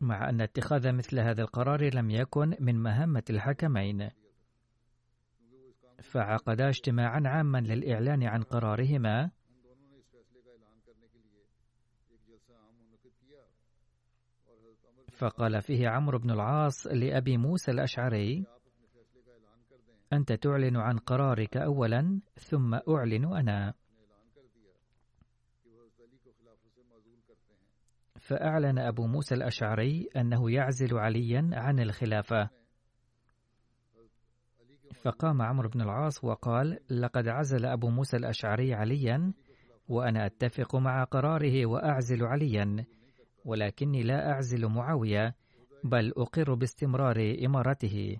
مع 0.00 0.28
أن 0.28 0.40
اتخاذ 0.40 0.92
مثل 0.92 1.18
هذا 1.18 1.42
القرار 1.42 1.94
لم 1.94 2.10
يكن 2.10 2.56
من 2.60 2.82
مهمة 2.82 3.24
الحكمين. 3.30 4.10
فعقدا 6.02 6.68
اجتماعا 6.68 7.22
عاما 7.26 7.58
للإعلان 7.58 8.22
عن 8.22 8.42
قرارهما. 8.42 9.30
فقال 15.18 15.62
فيه 15.62 15.88
عمرو 15.88 16.18
بن 16.18 16.30
العاص 16.30 16.86
لأبي 16.86 17.36
موسى 17.36 17.70
الأشعري 17.70 18.46
أنت 20.12 20.32
تعلن 20.32 20.76
عن 20.76 20.98
قرارك 20.98 21.56
أولا 21.56 22.20
ثم 22.34 22.74
أعلن 22.74 23.24
أنا. 23.36 23.74
فأعلن 28.20 28.78
أبو 28.78 29.06
موسى 29.06 29.34
الأشعري 29.34 30.08
أنه 30.16 30.50
يعزل 30.50 30.98
عليا 30.98 31.50
عن 31.52 31.80
الخلافة. 31.80 32.50
فقام 35.02 35.42
عمرو 35.42 35.68
بن 35.68 35.80
العاص 35.80 36.24
وقال 36.24 36.78
لقد 36.90 37.28
عزل 37.28 37.66
أبو 37.66 37.90
موسى 37.90 38.16
الأشعري 38.16 38.74
عليا 38.74 39.32
وأنا 39.88 40.26
أتفق 40.26 40.76
مع 40.76 41.04
قراره 41.04 41.66
وأعزل 41.66 42.24
عليا. 42.24 42.86
ولكني 43.48 44.02
لا 44.02 44.32
أعزل 44.32 44.66
معاوية 44.66 45.34
بل 45.84 46.12
أقر 46.16 46.54
باستمرار 46.54 47.36
إمارته. 47.44 48.18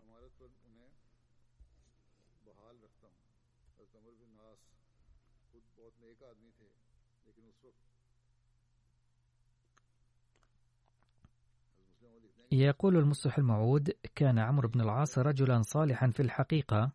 يقول 12.52 12.96
المصلح 12.96 13.38
الموعود 13.38 13.90
كان 14.14 14.38
عمرو 14.38 14.68
بن 14.68 14.80
العاص 14.80 15.18
رجلا 15.18 15.62
صالحا 15.62 16.10
في 16.10 16.20
الحقيقة 16.22 16.92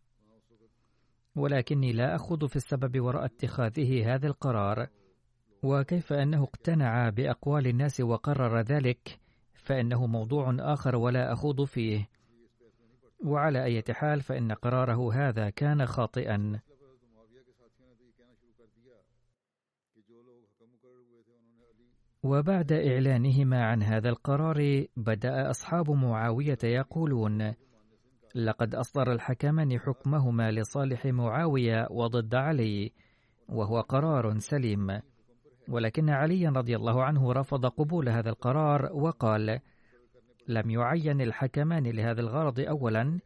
ولكني 1.36 1.92
لا 1.92 2.14
أخوض 2.14 2.46
في 2.46 2.56
السبب 2.56 3.00
وراء 3.00 3.24
اتخاذه 3.24 4.14
هذا 4.14 4.26
القرار. 4.26 4.88
وكيف 5.64 6.12
أنه 6.12 6.42
اقتنع 6.42 7.08
بأقوال 7.08 7.66
الناس 7.66 8.00
وقرر 8.00 8.60
ذلك 8.60 9.18
فإنه 9.54 10.06
موضوع 10.06 10.56
آخر 10.60 10.96
ولا 10.96 11.32
أخوض 11.32 11.64
فيه. 11.64 12.08
وعلى 13.24 13.64
أي 13.64 13.82
حال 13.90 14.20
فإن 14.20 14.52
قراره 14.52 15.14
هذا 15.14 15.50
كان 15.50 15.86
خاطئا. 15.86 16.60
وبعد 22.22 22.72
إعلانهما 22.72 23.64
عن 23.64 23.82
هذا 23.82 24.08
القرار 24.08 24.86
بدأ 24.96 25.50
أصحاب 25.50 25.90
معاوية 25.90 26.58
يقولون 26.64 27.54
لقد 28.34 28.74
أصدر 28.74 29.12
الحكمان 29.12 29.78
حكمهما 29.78 30.50
لصالح 30.50 31.06
معاوية 31.06 31.88
وضد 31.90 32.34
علي 32.34 32.92
وهو 33.48 33.80
قرار 33.80 34.38
سليم. 34.38 35.00
ولكن 35.68 36.10
عليا 36.10 36.50
رضي 36.50 36.76
الله 36.76 37.04
عنه 37.04 37.32
رفض 37.32 37.66
قبول 37.66 38.08
هذا 38.08 38.30
القرار 38.30 38.92
وقال 38.92 39.60
لم 40.48 40.70
يعين 40.70 41.20
الحكمان 41.20 41.86
لهذا 41.86 42.20
الغرض 42.20 42.60
أولا 42.60 43.20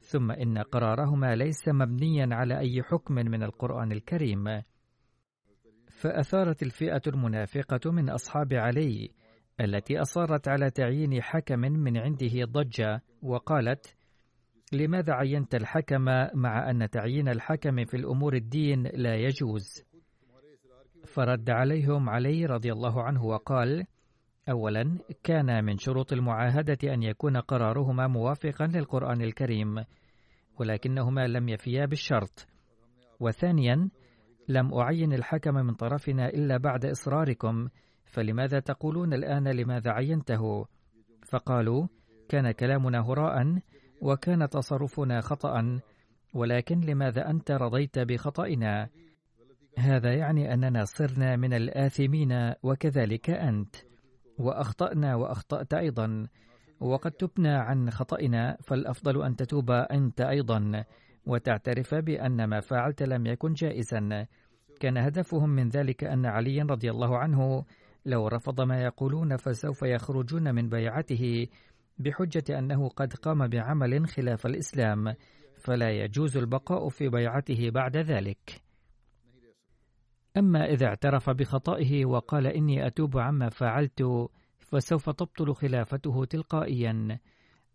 ثم 0.00 0.30
إن 0.30 0.58
قرارهما 0.58 1.34
ليس 1.36 1.68
مبنيا 1.68 2.28
على 2.32 2.58
أي 2.58 2.82
حكم 2.82 3.14
من 3.14 3.42
القرآن 3.42 3.92
الكريم. 3.92 4.62
فأثارت 5.88 6.62
الفئة 6.62 7.02
المنافقة 7.06 7.90
من 7.90 8.10
أصحاب 8.10 8.52
علي 8.52 9.10
التي 9.60 10.00
أصرت 10.00 10.48
على 10.48 10.70
تعيين 10.70 11.22
حكم 11.22 11.58
من 11.58 11.96
عنده 11.96 12.44
ضجة 12.44 13.02
وقالت 13.22 13.96
لماذا 14.72 15.12
عينت 15.12 15.54
الحكم 15.54 16.04
مع 16.34 16.70
أن 16.70 16.90
تعيين 16.90 17.28
الحكم 17.28 17.84
في 17.84 17.96
الأمور 17.96 18.34
الدين 18.34 18.82
لا 18.82 19.14
يجوز؟ 19.14 19.84
فرد 21.06 21.50
عليهم 21.50 22.10
علي 22.10 22.46
رضي 22.46 22.72
الله 22.72 23.02
عنه 23.02 23.24
وقال 23.24 23.86
أولا 24.50 24.98
كان 25.22 25.64
من 25.64 25.78
شروط 25.78 26.12
المعاهدة 26.12 26.94
أن 26.94 27.02
يكون 27.02 27.36
قرارهما 27.36 28.06
موافقا 28.06 28.66
للقرآن 28.66 29.22
الكريم 29.22 29.84
ولكنهما 30.58 31.26
لم 31.26 31.48
يفيا 31.48 31.86
بالشرط. 31.86 32.46
وثانيا 33.20 33.88
لم 34.48 34.74
أعين 34.74 35.12
الحكم 35.12 35.54
من 35.54 35.74
طرفنا 35.74 36.28
إلا 36.28 36.56
بعد 36.56 36.86
إصراركم 36.86 37.68
فلماذا 38.04 38.60
تقولون 38.60 39.14
الآن 39.14 39.48
لماذا 39.48 39.90
عينته؟ 39.90 40.66
فقالوا 41.28 41.86
كان 42.28 42.50
كلامنا 42.50 43.00
هراء 43.00 43.58
وكان 44.00 44.48
تصرفنا 44.48 45.20
خطأ 45.20 45.80
ولكن 46.34 46.80
لماذا 46.80 47.30
أنت 47.30 47.50
رضيت 47.50 47.98
بخطئنا؟ 47.98 48.88
هذا 49.78 50.14
يعني 50.14 50.54
أننا 50.54 50.84
صرنا 50.84 51.36
من 51.36 51.52
الآثمين 51.54 52.52
وكذلك 52.62 53.30
أنت. 53.30 53.76
وأخطأنا 54.38 55.14
وأخطأت 55.14 55.74
أيضا. 55.74 56.26
وقد 56.80 57.10
تبنا 57.10 57.60
عن 57.60 57.90
خطئنا 57.90 58.56
فالأفضل 58.60 59.22
أن 59.24 59.36
تتوب 59.36 59.70
أنت 59.70 60.20
أيضا. 60.20 60.84
وتعترف 61.26 61.94
بأن 61.94 62.44
ما 62.44 62.60
فعلت 62.60 63.02
لم 63.02 63.26
يكن 63.26 63.52
جائزا. 63.52 64.26
كان 64.80 64.98
هدفهم 64.98 65.50
من 65.50 65.68
ذلك 65.68 66.04
أن 66.04 66.26
عليا 66.26 66.64
رضي 66.64 66.90
الله 66.90 67.18
عنه 67.18 67.64
لو 68.06 68.28
رفض 68.28 68.60
ما 68.60 68.82
يقولون 68.82 69.36
فسوف 69.36 69.82
يخرجون 69.82 70.54
من 70.54 70.68
بيعته 70.68 71.46
بحجة 71.98 72.58
أنه 72.58 72.88
قد 72.88 73.12
قام 73.12 73.48
بعمل 73.48 74.08
خلاف 74.08 74.46
الإسلام. 74.46 75.14
فلا 75.58 75.90
يجوز 75.90 76.36
البقاء 76.36 76.88
في 76.88 77.08
بيعته 77.08 77.70
بعد 77.70 77.96
ذلك. 77.96 78.63
أما 80.36 80.64
إذا 80.64 80.86
اعترف 80.86 81.30
بخطئه 81.30 82.04
وقال 82.04 82.46
إني 82.46 82.86
أتوب 82.86 83.18
عما 83.18 83.48
فعلت 83.48 84.28
فسوف 84.58 85.10
تبطل 85.10 85.54
خلافته 85.54 86.24
تلقائيا 86.24 87.18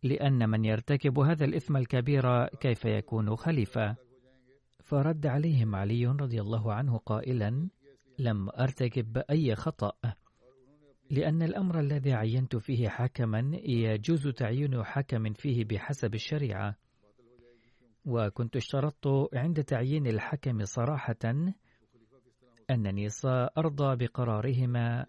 لأن 0.03 0.49
من 0.49 0.66
يرتكب 0.66 1.20
هذا 1.20 1.45
الإثم 1.45 1.78
الكبير 1.78 2.45
كيف 2.45 2.86
يكون 2.86 3.36
خليفة؟ 3.36 3.95
فرد 4.80 5.26
عليهم 5.28 5.76
علي 5.76 6.05
رضي 6.05 6.41
الله 6.41 6.74
عنه 6.74 6.97
قائلا 6.97 7.70
لم 8.20 8.49
أرتكب 8.49 9.18
أي 9.18 9.55
خطأ. 9.55 9.93
لأن 11.12 11.41
الأمر 11.41 11.80
الذي 11.80 12.14
عينت 12.14 12.55
فيه 12.55 12.89
حكما 12.89 13.51
يجوز 13.64 14.28
تعيين 14.28 14.84
حكم 14.84 15.34
فيه 15.34 15.66
بحسب 15.66 16.14
الشريعة. 16.14 16.76
وكنت 18.05 18.55
اشترطت 18.55 19.30
عند 19.34 19.64
تعيين 19.64 20.07
الحكم 20.07 20.66
صراحة 20.66 21.53
أنني 22.70 23.09
سأرضى 23.09 24.05
بقرارهما 24.05 25.05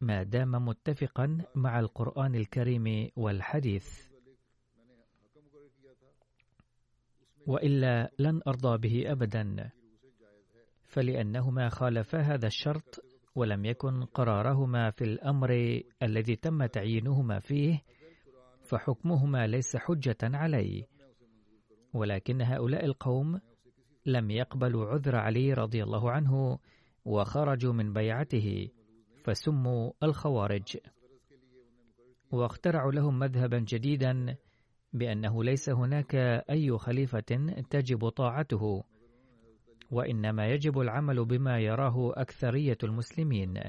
ما 0.00 0.22
دام 0.22 0.50
متفقا 0.50 1.44
مع 1.54 1.80
القرآن 1.80 2.34
الكريم 2.34 3.10
والحديث. 3.16 4.06
وإلا 7.46 8.10
لن 8.18 8.40
أرضى 8.46 8.78
به 8.88 9.12
أبدا 9.12 9.70
فلأنهما 10.84 11.68
خالفا 11.68 12.20
هذا 12.20 12.46
الشرط 12.46 13.04
ولم 13.34 13.64
يكن 13.64 14.04
قرارهما 14.04 14.90
في 14.90 15.04
الأمر 15.04 15.80
الذي 16.02 16.36
تم 16.36 16.66
تعيينهما 16.66 17.38
فيه 17.38 17.82
فحكمهما 18.62 19.46
ليس 19.46 19.76
حجة 19.76 20.16
علي. 20.22 20.86
ولكن 21.94 22.42
هؤلاء 22.42 22.84
القوم 22.84 23.40
لم 24.06 24.30
يقبلوا 24.30 24.86
عذر 24.86 25.16
علي 25.16 25.52
رضي 25.52 25.82
الله 25.82 26.10
عنه 26.10 26.58
وخرجوا 27.06 27.72
من 27.72 27.92
بيعته 27.92 28.68
فسموا 29.24 29.92
الخوارج. 30.02 30.76
واخترعوا 32.32 32.92
لهم 32.92 33.18
مذهبا 33.18 33.58
جديدا 33.58 34.36
بأنه 34.92 35.44
ليس 35.44 35.70
هناك 35.70 36.14
أي 36.50 36.78
خليفة 36.78 37.20
تجب 37.70 38.08
طاعته 38.08 38.84
وإنما 39.90 40.46
يجب 40.46 40.78
العمل 40.78 41.24
بما 41.24 41.58
يراه 41.58 42.12
أكثرية 42.16 42.78
المسلمين 42.84 43.60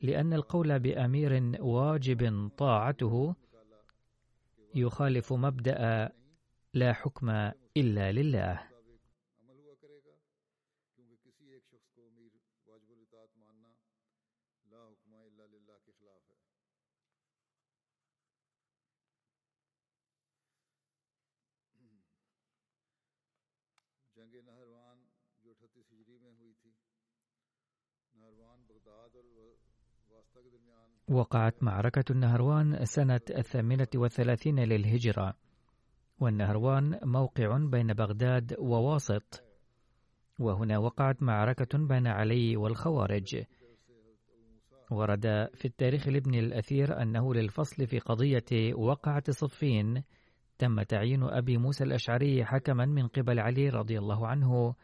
لأن 0.00 0.32
القول 0.32 0.78
بأمير 0.78 1.56
واجب 1.60 2.50
طاعته 2.58 3.34
يخالف 4.74 5.32
مبدأ 5.32 6.08
لا 6.74 6.92
حكم 6.92 7.30
إلا 7.76 8.12
لله. 8.12 8.71
وقعت 31.12 31.62
معركة 31.62 32.12
النهروان 32.12 32.84
سنة 32.84 33.20
الثامنة 33.30 33.88
والثلاثين 33.94 34.60
للهجرة. 34.60 35.34
والنهروان 36.20 36.98
موقع 37.04 37.58
بين 37.58 37.92
بغداد 37.92 38.56
وواسط. 38.58 39.44
وهنا 40.38 40.78
وقعت 40.78 41.22
معركة 41.22 41.78
بين 41.78 42.06
علي 42.06 42.56
والخوارج. 42.56 43.42
ورد 44.90 45.48
في 45.54 45.64
التاريخ 45.64 46.08
لابن 46.08 46.34
الأثير 46.34 47.02
أنه 47.02 47.34
للفصل 47.34 47.86
في 47.86 47.98
قضية 47.98 48.74
وقعة 48.74 49.24
صفين 49.30 50.02
تم 50.58 50.82
تعيين 50.82 51.22
أبي 51.22 51.56
موسى 51.56 51.84
الأشعري 51.84 52.44
حكما 52.44 52.86
من 52.86 53.08
قبل 53.08 53.40
علي 53.40 53.68
رضي 53.68 53.98
الله 53.98 54.26
عنه 54.26 54.74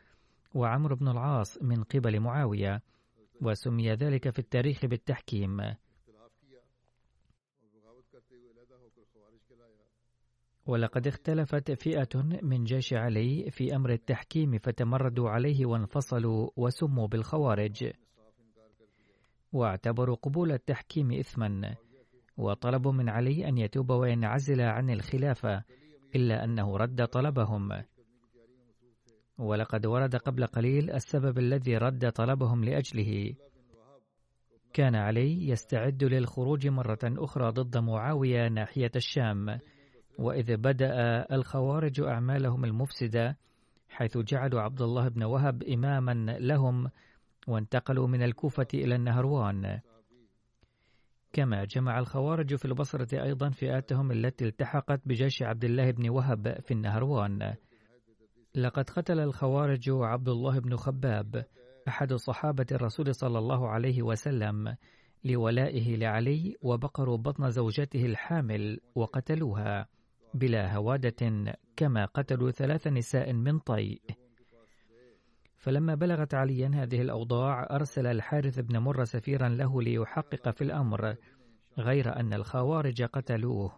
وعمرو 0.54 0.96
بن 0.96 1.08
العاص 1.08 1.62
من 1.62 1.82
قبل 1.82 2.20
معاوية. 2.20 2.82
وسمي 3.42 3.92
ذلك 3.92 4.30
في 4.30 4.38
التاريخ 4.38 4.86
بالتحكيم. 4.86 5.60
ولقد 10.68 11.06
اختلفت 11.06 11.72
فئة 11.72 12.22
من 12.42 12.64
جيش 12.64 12.94
علي 12.94 13.50
في 13.50 13.76
أمر 13.76 13.92
التحكيم 13.92 14.58
فتمردوا 14.58 15.30
عليه 15.30 15.66
وانفصلوا 15.66 16.50
وسموا 16.56 17.06
بالخوارج. 17.06 17.90
واعتبروا 19.52 20.16
قبول 20.16 20.52
التحكيم 20.52 21.12
إثما. 21.12 21.74
وطلبوا 22.36 22.92
من 22.92 23.08
علي 23.08 23.48
أن 23.48 23.58
يتوب 23.58 23.90
وينعزل 23.90 24.60
عن 24.60 24.90
الخلافة 24.90 25.62
إلا 26.14 26.44
أنه 26.44 26.76
رد 26.76 27.06
طلبهم. 27.06 27.82
ولقد 29.38 29.86
ورد 29.86 30.16
قبل 30.16 30.46
قليل 30.46 30.90
السبب 30.90 31.38
الذي 31.38 31.76
رد 31.76 32.12
طلبهم 32.12 32.64
لأجله. 32.64 33.34
كان 34.72 34.94
علي 34.94 35.48
يستعد 35.48 36.04
للخروج 36.04 36.66
مرة 36.68 36.98
أخرى 37.04 37.50
ضد 37.50 37.78
معاوية 37.78 38.48
ناحية 38.48 38.90
الشام. 38.96 39.58
وإذ 40.18 40.56
بدأ 40.56 41.26
الخوارج 41.32 42.00
أعمالهم 42.00 42.64
المفسدة 42.64 43.38
حيث 43.88 44.18
جعلوا 44.18 44.60
عبد 44.60 44.82
الله 44.82 45.08
بن 45.08 45.22
وهب 45.22 45.62
إماما 45.62 46.36
لهم 46.40 46.90
وانتقلوا 47.48 48.06
من 48.06 48.22
الكوفة 48.22 48.66
إلى 48.74 48.94
النهروان. 48.94 49.80
كما 51.32 51.64
جمع 51.64 51.98
الخوارج 51.98 52.54
في 52.54 52.64
البصرة 52.64 53.22
أيضا 53.22 53.50
فئاتهم 53.50 54.12
التي 54.12 54.44
التحقت 54.44 55.00
بجيش 55.06 55.42
عبد 55.42 55.64
الله 55.64 55.90
بن 55.90 56.08
وهب 56.08 56.60
في 56.60 56.74
النهروان. 56.74 57.54
لقد 58.54 58.90
قتل 58.90 59.20
الخوارج 59.20 59.90
عبد 59.90 60.28
الله 60.28 60.58
بن 60.58 60.76
خباب 60.76 61.44
أحد 61.88 62.14
صحابة 62.14 62.66
الرسول 62.72 63.14
صلى 63.14 63.38
الله 63.38 63.68
عليه 63.68 64.02
وسلم 64.02 64.76
لولائه 65.24 65.96
لعلي 65.96 66.56
وبقروا 66.62 67.16
بطن 67.16 67.50
زوجته 67.50 68.06
الحامل 68.06 68.80
وقتلوها. 68.94 69.97
بلا 70.34 70.76
هوادة 70.76 71.54
كما 71.76 72.04
قتلوا 72.04 72.50
ثلاث 72.50 72.86
نساء 72.86 73.32
من 73.32 73.58
طيء 73.58 74.00
فلما 75.58 75.94
بلغت 75.94 76.34
عليا 76.34 76.70
هذه 76.74 77.00
الأوضاع 77.00 77.66
أرسل 77.70 78.06
الحارث 78.06 78.60
بن 78.60 78.78
مر 78.78 79.04
سفيرا 79.04 79.48
له 79.48 79.82
ليحقق 79.82 80.50
في 80.50 80.64
الأمر 80.64 81.16
غير 81.78 82.20
أن 82.20 82.34
الخوارج 82.34 83.02
قتلوه. 83.02 83.72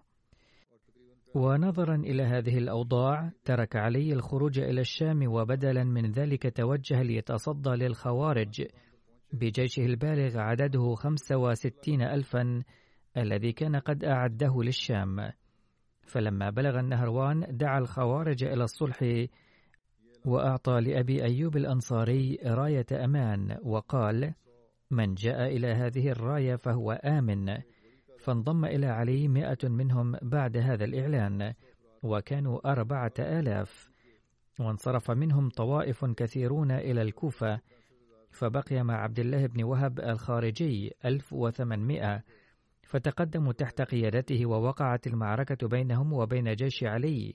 ونظرا 1.34 1.94
إلى 1.94 2.22
هذه 2.22 2.58
الأوضاع 2.58 3.32
ترك 3.44 3.76
علي 3.76 4.12
الخروج 4.12 4.58
إلى 4.58 4.80
الشام 4.80 5.32
وبدلا 5.32 5.84
من 5.84 6.10
ذلك 6.10 6.56
توجه 6.56 7.02
ليتصدى 7.02 7.70
للخوارج. 7.70 8.66
بجيشه 9.32 9.86
البالغ 9.86 10.38
عدده 10.38 10.94
خمسة 10.94 11.36
وستين 11.36 12.02
ألفا 12.02 12.62
الذي 13.16 13.52
كان 13.52 13.76
قد 13.76 14.04
أعده 14.04 14.62
للشام. 14.62 15.30
فلما 16.10 16.50
بلغ 16.50 16.80
النهروان 16.80 17.46
دعا 17.50 17.78
الخوارج 17.78 18.44
إلى 18.44 18.64
الصلح 18.64 19.26
وأعطى 20.24 20.80
لأبي 20.80 21.24
أيوب 21.24 21.56
الأنصاري 21.56 22.38
راية 22.44 22.86
أمان 22.92 23.58
وقال 23.62 24.34
من 24.90 25.14
جاء 25.14 25.56
إلى 25.56 25.66
هذه 25.66 26.10
الراية 26.10 26.56
فهو 26.56 26.92
آمن 26.92 27.58
فانضم 28.18 28.64
إلى 28.64 28.86
علي 28.86 29.28
مئة 29.28 29.68
منهم 29.68 30.16
بعد 30.22 30.56
هذا 30.56 30.84
الإعلان 30.84 31.54
وكانوا 32.02 32.72
أربعة 32.72 33.14
آلاف 33.18 33.90
وانصرف 34.60 35.10
منهم 35.10 35.48
طوائف 35.48 36.04
كثيرون 36.04 36.70
إلى 36.70 37.02
الكوفة 37.02 37.60
فبقي 38.30 38.82
مع 38.82 39.02
عبد 39.02 39.18
الله 39.18 39.46
بن 39.46 39.62
وهب 39.62 40.00
الخارجي 40.00 40.92
ألف 41.04 41.32
وثمانمائة 41.32 42.22
فتقدموا 42.90 43.52
تحت 43.52 43.82
قيادته 43.82 44.46
ووقعت 44.46 45.06
المعركة 45.06 45.68
بينهم 45.68 46.12
وبين 46.12 46.54
جيش 46.54 46.84
علي 46.84 47.34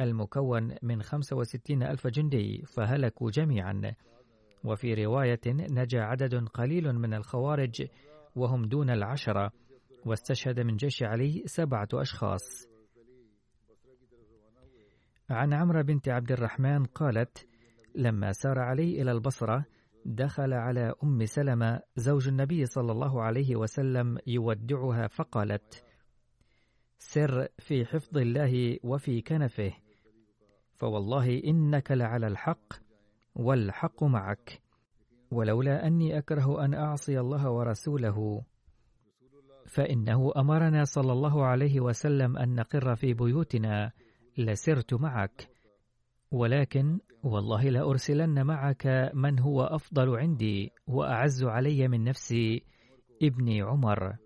المكون 0.00 0.74
من 0.82 1.02
65 1.02 1.82
ألف 1.82 2.06
جندي 2.06 2.62
فهلكوا 2.76 3.30
جميعا. 3.30 3.94
وفي 4.64 4.94
رواية 4.94 5.40
نجا 5.46 6.00
عدد 6.00 6.34
قليل 6.34 6.92
من 6.92 7.14
الخوارج 7.14 7.86
وهم 8.36 8.64
دون 8.64 8.90
العشرة 8.90 9.52
واستشهد 10.06 10.60
من 10.60 10.76
جيش 10.76 11.02
علي 11.02 11.42
سبعة 11.46 11.88
أشخاص. 11.94 12.68
عن 15.30 15.54
عمرو 15.54 15.82
بنت 15.82 16.08
عبد 16.08 16.32
الرحمن 16.32 16.84
قالت 16.84 17.46
لما 17.94 18.32
سار 18.32 18.58
علي 18.58 19.02
إلى 19.02 19.12
البصرة 19.12 19.64
دخل 20.08 20.52
على 20.52 20.94
أم 21.04 21.26
سلمة 21.26 21.80
زوج 21.96 22.28
النبي 22.28 22.66
صلى 22.66 22.92
الله 22.92 23.22
عليه 23.22 23.56
وسلم 23.56 24.18
يودعها 24.26 25.06
فقالت 25.06 25.84
سر 26.98 27.48
في 27.58 27.84
حفظ 27.84 28.18
الله 28.18 28.78
وفي 28.84 29.20
كنفه 29.20 29.72
فوالله 30.74 31.42
إنك 31.44 31.90
لعلى 31.92 32.26
الحق 32.26 32.72
والحق 33.34 34.02
معك 34.02 34.60
ولولا 35.30 35.86
أني 35.86 36.18
أكره 36.18 36.64
أن 36.64 36.74
أعصي 36.74 37.20
الله 37.20 37.50
ورسوله. 37.50 38.42
فإنه 39.66 40.32
أمرنا 40.36 40.84
صلى 40.84 41.12
الله 41.12 41.44
عليه 41.44 41.80
وسلم 41.80 42.36
أن 42.36 42.54
نقر 42.54 42.96
في 42.96 43.14
بيوتنا 43.14 43.92
لسرت 44.38 44.94
معك 44.94 45.48
ولكن 46.30 46.98
والله 47.22 47.68
لأرسلن 47.68 48.46
معك 48.46 48.86
من 49.14 49.38
هو 49.38 49.62
أفضل 49.62 50.16
عندي 50.16 50.72
وأعز 50.86 51.44
علي 51.44 51.88
من 51.88 52.04
نفسي 52.04 52.64
ابني 53.22 53.62
عمر. 53.62 54.16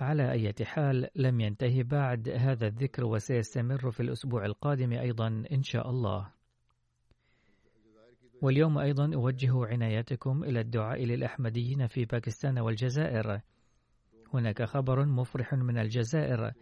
على 0.00 0.32
أي 0.32 0.52
حال 0.64 1.08
لم 1.14 1.40
ينتهي 1.40 1.82
بعد 1.82 2.28
هذا 2.28 2.66
الذكر 2.66 3.04
وسيستمر 3.04 3.90
في 3.90 4.00
الأسبوع 4.00 4.44
القادم 4.44 4.92
أيضا 4.92 5.44
إن 5.52 5.62
شاء 5.62 5.90
الله. 5.90 6.41
واليوم 8.42 8.78
أيضا 8.78 9.14
أوجه 9.14 9.66
عنايتكم 9.66 10.44
إلى 10.44 10.60
الدعاء 10.60 11.04
للأحمديين 11.04 11.86
في 11.86 12.04
باكستان 12.04 12.58
والجزائر. 12.58 13.40
هناك 14.34 14.62
خبر 14.62 15.04
مفرح 15.06 15.54
من 15.54 15.78
الجزائر 15.78 16.52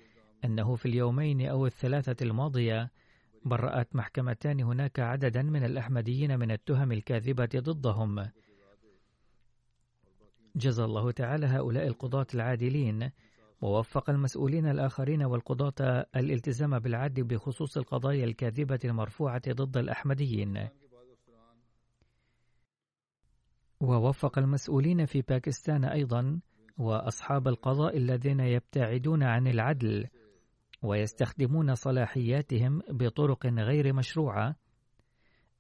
أنه 0.45 0.75
في 0.75 0.87
اليومين 0.87 1.49
أو 1.49 1.67
الثلاثة 1.67 2.17
الماضية 2.27 2.91
برأت 3.45 3.97
محكمتان 3.97 4.61
هناك 4.61 5.01
عددا 5.01 5.43
من 5.43 5.65
الأحمديين 5.65 6.39
من 6.39 6.51
التهم 6.51 6.93
الكاذبة 6.93 7.49
ضدهم. 7.57 8.31
جزى 10.57 10.85
الله 10.85 11.11
تعالى 11.11 11.47
هؤلاء 11.47 11.87
القضاة 11.87 12.27
العادلين 12.35 13.11
ووفق 13.63 14.11
المسؤولين 14.11 14.67
الآخرين 14.67 15.23
والقضاة 15.23 16.07
الالتزام 16.17 16.79
بالعدل 16.79 17.25
بخصوص 17.25 17.77
القضايا 17.77 18.25
الكاذبة 18.25 18.81
المرفوعة 18.85 19.43
ضد 19.53 19.77
الأحمديين. 19.77 20.69
ووفق 23.81 24.39
المسؤولين 24.39 25.07
في 25.07 25.23
باكستان 25.23 25.85
أيضا 25.85 26.41
وأصحاب 26.79 27.49
القضاء 27.49 27.97
الذين 27.97 28.41
يبتعدون 28.41 29.23
عن 29.23 29.47
العدل 29.47 30.07
ويستخدمون 30.83 31.75
صلاحياتهم 31.75 32.83
بطرق 32.91 33.47
غير 33.47 33.93
مشروعة 33.93 34.57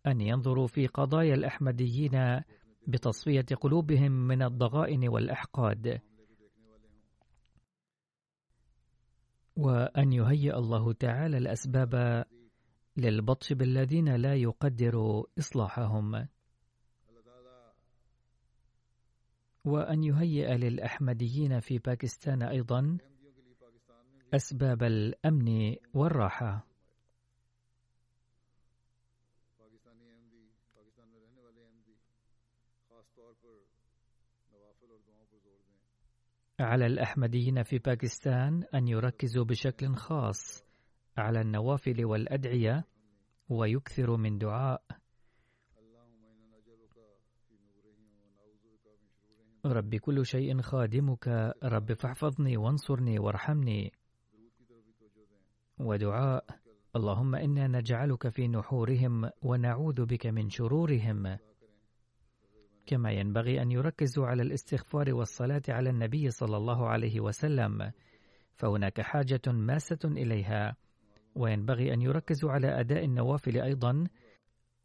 أن 0.07 0.21
ينظروا 0.21 0.67
في 0.67 0.87
قضايا 0.87 1.35
الأحمديين 1.35 2.41
بتصفية 2.87 3.47
قلوبهم 3.61 4.13
من 4.13 4.43
الضغائن 4.43 5.09
والأحقاد 5.09 6.01
وأن 9.57 10.13
يهيئ 10.13 10.57
الله 10.57 10.93
تعالى 10.93 11.39
الأسباب 11.39 12.25
للبطش 12.97 13.53
بالذين 13.53 14.17
لا 14.17 14.35
يقدر 14.35 15.25
إصلاحهم. 15.39 16.27
وأن 19.65 20.05
يهيئ 20.05 20.57
للأحمديين 20.57 21.61
في 21.61 21.79
باكستان 21.79 22.43
أيضا 22.43 22.99
أسباب 24.35 24.83
الأمن 24.83 25.77
والراحة. 25.95 26.67
على 36.61 36.87
الأحمديين 36.87 37.63
في 37.63 37.79
باكستان 37.79 38.65
أن 38.75 38.89
يركزوا 38.89 39.45
بشكل 39.45 39.95
خاص 39.95 40.65
على 41.17 41.41
النوافل 41.41 42.05
والأدعية 42.05 42.85
ويكثروا 43.49 44.17
من 44.17 44.39
دعاء 44.39 44.83
رب 49.67 49.95
كل 49.95 50.27
شيء 50.27 50.61
خادمك. 50.61 51.55
رب 51.65 51.93
فاحفظني 51.93 52.57
وانصرني 52.57 53.19
وارحمني. 53.19 53.93
ودعاء. 55.79 56.45
اللهم 56.97 57.35
إنا 57.35 57.67
نجعلك 57.67 58.29
في 58.29 58.49
نحورهم 58.49 59.31
ونعوذ 59.43 60.07
بك 60.07 60.27
من 60.27 60.51
شرورهم. 60.51 61.39
كما 62.87 63.11
ينبغي 63.11 63.63
أن 63.63 63.71
يركزوا 63.71 64.27
على 64.27 64.43
الاستغفار 64.43 65.15
والصلاة 65.15 65.63
على 65.69 65.91
النبي 65.91 66.31
صلى 66.31 66.57
الله 66.57 66.89
عليه 66.89 67.21
وسلم. 67.21 67.93
فهناك 68.55 69.01
حاجة 69.01 69.43
ماسة 69.47 69.99
إليها. 70.05 70.77
وينبغي 71.35 71.95
أن 71.95 72.03
يركزوا 72.03 72.53
على 72.53 72.81
أداء 72.81 73.05
النوافل 73.05 73.61
أيضا. 73.61 74.05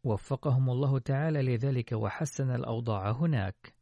وفقهم 0.04 0.70
الله 0.70 0.98
تعالى 0.98 1.42
لذلك 1.42 1.92
وحسن 1.92 2.50
الأوضاع 2.50 3.10
هناك. 3.10 3.75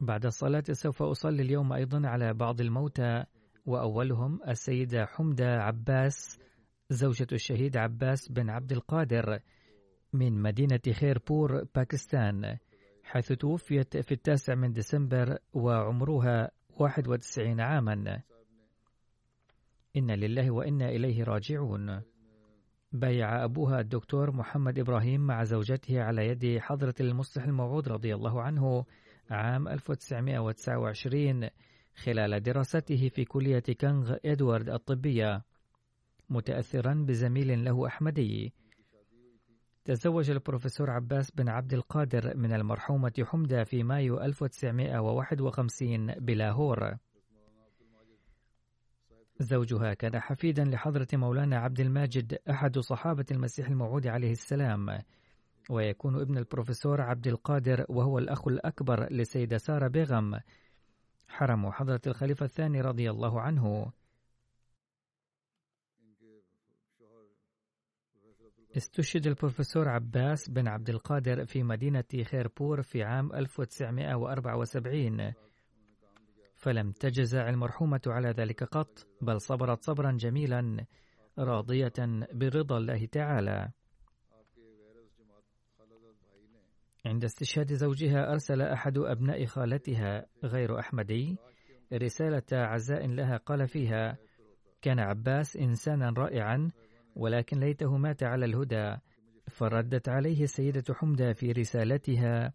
بعد 0.00 0.26
الصلاة 0.26 0.64
سوف 0.72 1.02
أصلي 1.02 1.42
اليوم 1.42 1.72
أيضا 1.72 2.08
على 2.08 2.34
بعض 2.34 2.60
الموتى 2.60 3.24
وأولهم 3.66 4.40
السيدة 4.48 5.06
حمدة 5.06 5.62
عباس 5.62 6.38
زوجة 6.90 7.26
الشهيد 7.32 7.76
عباس 7.76 8.32
بن 8.32 8.50
عبد 8.50 8.72
القادر 8.72 9.38
من 10.12 10.42
مدينة 10.42 10.80
خيربور 10.92 11.64
باكستان 11.74 12.58
حيث 13.02 13.32
توفيت 13.32 13.96
في 13.96 14.12
التاسع 14.12 14.54
من 14.54 14.72
ديسمبر 14.72 15.38
وعمرها 15.52 16.50
91 16.76 17.60
عاما. 17.60 18.22
إن 19.96 20.10
لله 20.10 20.50
وإنا 20.50 20.88
إليه 20.88 21.24
راجعون. 21.24 22.02
بايع 22.92 23.44
أبوها 23.44 23.80
الدكتور 23.80 24.30
محمد 24.30 24.78
إبراهيم 24.78 25.20
مع 25.20 25.44
زوجته 25.44 26.02
على 26.02 26.26
يد 26.26 26.58
حضرة 26.58 26.94
المصلح 27.00 27.44
الموعود 27.44 27.88
رضي 27.88 28.14
الله 28.14 28.42
عنه 28.42 28.84
عام 29.30 29.68
1929 29.68 31.48
خلال 31.94 32.42
دراسته 32.42 33.08
في 33.08 33.24
كلية 33.24 33.58
كانغ 33.58 34.16
إدوارد 34.24 34.70
الطبية 34.70 35.44
متأثرا 36.30 36.94
بزميل 36.94 37.64
له 37.64 37.86
أحمدي. 37.86 38.52
تزوج 39.84 40.30
البروفيسور 40.30 40.90
عباس 40.90 41.30
بن 41.30 41.48
عبد 41.48 41.74
القادر 41.74 42.36
من 42.36 42.52
المرحومة 42.52 43.12
حمدة 43.24 43.64
في 43.64 43.82
مايو 43.82 44.20
1951 44.20 46.06
بلاهور. 46.06 46.96
زوجها 49.40 49.94
كان 49.94 50.20
حفيدا 50.20 50.64
لحضرة 50.64 51.08
مولانا 51.12 51.56
عبد 51.58 51.80
الماجد 51.80 52.38
أحد 52.50 52.78
صحابة 52.78 53.26
المسيح 53.30 53.68
الموعود 53.68 54.06
عليه 54.06 54.32
السلام. 54.32 54.98
ويكون 55.68 56.20
ابن 56.20 56.38
البروفيسور 56.38 57.00
عبد 57.00 57.26
القادر 57.26 57.86
وهو 57.88 58.18
الأخ 58.18 58.48
الأكبر 58.48 59.12
لسيدة 59.12 59.58
سارة 59.58 59.88
بيغم. 59.88 60.40
حرم 61.28 61.70
حضرة 61.70 62.00
الخليفة 62.06 62.44
الثاني 62.44 62.80
رضي 62.80 63.10
الله 63.10 63.40
عنه. 63.40 63.92
استشهد 68.76 69.26
البروفيسور 69.26 69.88
عباس 69.88 70.50
بن 70.50 70.68
عبد 70.68 70.90
القادر 70.90 71.44
في 71.44 71.62
مدينة 71.62 72.04
خيربور 72.24 72.82
في 72.82 73.02
عام 73.02 73.32
1974 73.32 75.32
فلم 76.54 76.92
تجزع 76.92 77.48
المرحومة 77.48 78.00
على 78.06 78.30
ذلك 78.30 78.64
قط 78.64 79.06
بل 79.20 79.40
صبرت 79.40 79.84
صبرا 79.84 80.12
جميلا 80.12 80.86
راضية 81.38 81.92
برضا 82.32 82.78
الله 82.78 83.06
تعالى. 83.06 83.70
عند 87.08 87.24
استشهاد 87.24 87.72
زوجها 87.72 88.32
أرسل 88.32 88.62
أحد 88.62 88.98
أبناء 88.98 89.44
خالتها 89.44 90.26
غير 90.44 90.78
أحمدي 90.78 91.36
رسالة 91.92 92.42
عزاء 92.52 93.06
لها 93.06 93.36
قال 93.36 93.68
فيها 93.68 94.18
كان 94.82 94.98
عباس 94.98 95.56
إنسانا 95.56 96.10
رائعا 96.10 96.70
ولكن 97.16 97.60
ليته 97.60 97.96
مات 97.96 98.22
على 98.22 98.44
الهدى 98.44 98.96
فردت 99.50 100.08
عليه 100.08 100.42
السيدة 100.42 100.94
حمدة 100.94 101.32
في 101.32 101.52
رسالتها 101.52 102.52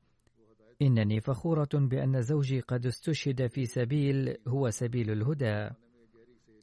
إنني 0.81 1.19
فخورة 1.19 1.69
بأن 1.73 2.21
زوجي 2.21 2.59
قد 2.59 2.85
استشهد 2.85 3.47
في 3.47 3.65
سبيل 3.65 4.37
هو 4.47 4.69
سبيل 4.69 5.11
الهدى 5.11 5.69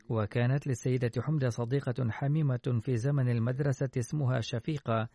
وكانت 0.09 0.67
للسيدة 0.67 1.23
حمدة 1.23 1.49
صديقة 1.49 2.11
حميمة 2.11 2.81
في 2.81 2.97
زمن 2.97 3.29
المدرسة 3.29 3.91
اسمها 3.99 4.41
شفيقة 4.41 5.09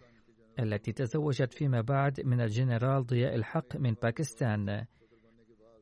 التي 0.59 0.91
تزوجت 0.91 1.53
فيما 1.53 1.81
بعد 1.81 2.21
من 2.21 2.41
الجنرال 2.41 3.05
ضياء 3.05 3.35
الحق 3.35 3.75
من 3.75 3.93
باكستان. 3.93 4.85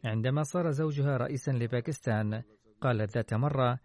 عندما 0.05 0.43
صار 0.43 0.71
زوجها 0.71 1.17
رئيسا 1.17 1.51
لباكستان 1.51 2.41
قالت 2.81 3.15
ذات 3.15 3.33
مرة 3.33 3.79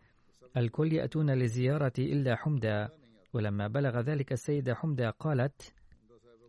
الكل 0.57 0.93
يأتون 0.93 1.31
لزيارتي 1.31 2.13
إلا 2.13 2.37
حمدة. 2.37 2.91
ولما 3.35 3.69
بلغ 3.69 4.01
ذلك 4.01 4.33
السيدة 4.33 4.75
حمدة 4.75 5.11
قالت 5.11 5.75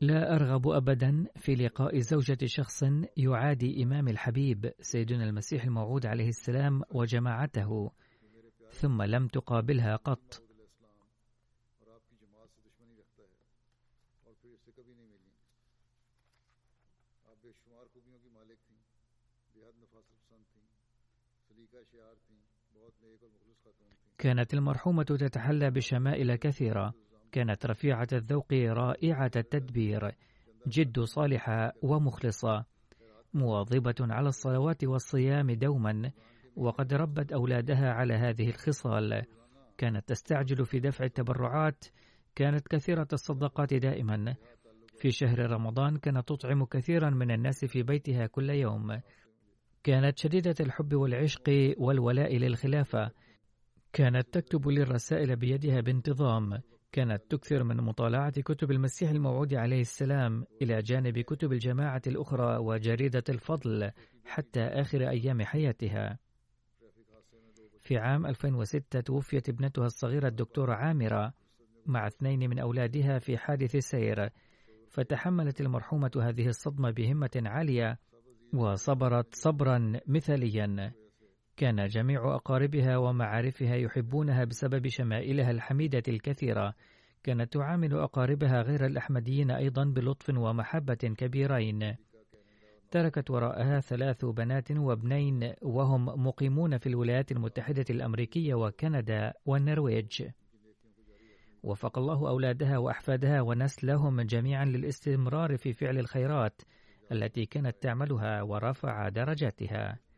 لا 0.02 0.36
أرغب 0.36 0.68
أبدا 0.68 1.26
في 1.36 1.56
لقاء 1.56 2.00
زوجة 2.00 2.38
شخص 2.46 2.84
يعادي 3.18 3.84
إمام 3.84 4.08
الحبيب 4.08 4.72
سيدنا 4.82 5.24
المسيح 5.24 5.64
الموعود 5.64 6.06
عليه 6.06 6.28
السلام 6.28 6.82
وجماعته 6.92 7.92
ثم 8.70 9.02
لم 9.02 9.28
تقابلها 9.28 9.96
قط. 9.96 10.49
كانت 24.20 24.54
المرحومة 24.54 25.04
تتحلى 25.04 25.72
بشمائل 25.72 26.36
كثيرة. 26.36 26.94
كانت 27.32 27.66
رفيعة 27.66 28.08
الذوق 28.14 28.54
رائعة 28.54 29.32
التدبير 29.36 30.12
جد 30.68 31.00
صالحة 31.00 31.74
ومخلصة 31.82 32.66
مواظبة 33.34 33.96
على 34.00 34.30
الصلوات 34.30 34.84
والصيام 34.84 35.52
دوما 35.52 36.12
وقد 36.56 36.94
ربت 36.94 37.32
أولادها 37.32 37.94
على 37.94 38.14
هذه 38.14 38.50
الخصال. 38.50 39.24
كانت 39.78 40.10
تستعجل 40.10 40.66
في 40.66 40.80
دفع 40.80 41.06
التبرعات 41.06 41.86
كانت 42.36 42.68
كثيرة 42.68 43.08
الصدقات 43.14 43.74
دائما. 43.74 44.36
في 44.98 45.12
شهر 45.12 45.40
رمضان 45.52 45.98
كانت 45.98 46.28
تطعم 46.28 46.66
كثيرا 46.66 47.10
من 47.10 47.32
الناس 47.32 47.66
في 47.66 47.84
بيتها 47.84 48.28
كل 48.28 48.50
يوم. 48.50 49.00
كانت 49.84 50.18
شديدة 50.20 50.56
الحب 50.60 50.94
والعشق 50.94 51.74
والولاء 51.78 52.38
للخلافة. 52.38 53.12
كانت 53.94 54.34
تكتب 54.34 54.68
لي 54.68 54.82
الرسائل 54.82 55.36
بيدها 55.36 55.82
بانتظام. 55.82 56.62
كانت 56.92 57.22
تكثر 57.30 57.64
من 57.64 57.78
مطالعة 57.78 58.42
كتب 58.42 58.72
المسيح 58.72 59.10
الموعود 59.10 59.54
عليه 59.54 59.82
السلام 59.82 60.46
إلى 60.62 60.82
جانب 60.82 61.20
كتب 61.20 61.52
الجماعة 61.54 62.02
الأخرى 62.08 62.58
وجريدة 62.58 63.24
الفضل 63.30 63.92
حتى 64.26 64.62
آخر 64.62 65.10
أيام 65.10 65.42
حياتها. 65.42 66.20
في 67.80 67.98
عام 67.98 68.26
2006 68.26 69.02
توفيت 69.02 69.50
ابنتها 69.50 69.86
الصغيرة 69.86 70.28
الدكتورة 70.28 70.74
عامرة 70.74 71.34
مع 71.86 72.08
اثنين 72.08 72.50
من 72.50 72.60
أولادها 72.60 73.20
في 73.20 73.38
حادث 73.38 73.76
سير. 73.76 74.30
فتحملت 74.88 75.62
المرحومة 75.62 76.12
هذه 76.22 76.48
الصدمة 76.48 76.92
بهمة 76.92 77.42
عالية 77.46 78.00
وصبرت 78.54 79.36
صبرا 79.36 79.94
مثاليا. 80.08 80.94
كان 81.60 81.88
جميع 81.88 82.36
أقاربها 82.36 82.98
ومعارفها 82.98 83.76
يحبونها 83.76 84.44
بسبب 84.44 84.88
شمائلها 84.88 85.52
الحميدة 85.52 86.04
الكثيرة. 86.08 86.74
كانت 87.24 87.54
تعامل 87.54 87.94
أقاربها 87.94 88.62
غير 88.62 88.86
الأحمديين 88.86 89.52
أيضا 89.52 89.84
بلطف 89.84 90.30
ومحبة 90.30 90.94
كبيرين. 90.94 91.96
تركت 92.92 93.32
وراءها 93.32 93.80
ثلاث 93.80 94.26
بنات 94.26 94.72
وابنين 94.72 95.54
وهم 95.62 96.06
مقيمون 96.28 96.78
في 96.78 96.90
الولايات 96.90 97.32
المتحدة 97.32 97.86
الأمريكية 97.90 98.54
وكندا 98.54 99.34
والنرويج. 99.46 100.24
وفق 101.64 101.98
الله 101.98 102.30
أولادها 102.30 102.78
وأحفادها 102.78 103.42
ونسلهم 103.42 104.22
جميعا 104.22 104.66
للاستمرار 104.66 105.58
في 105.58 105.74
فعل 105.74 105.98
الخيرات 105.98 106.62
التي 107.12 107.46
كانت 107.46 107.76
تعملها 107.82 108.42
ورفع 108.42 109.10
درجاتها. 109.10 110.09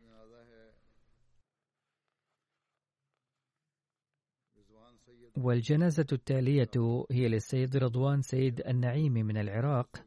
والجنازة 5.36 6.06
التالية 6.12 6.70
هي 7.10 7.28
للسيد 7.28 7.76
رضوان 7.76 8.20
سيد 8.20 8.60
النعيم 8.60 9.12
من 9.12 9.36
العراق 9.36 10.04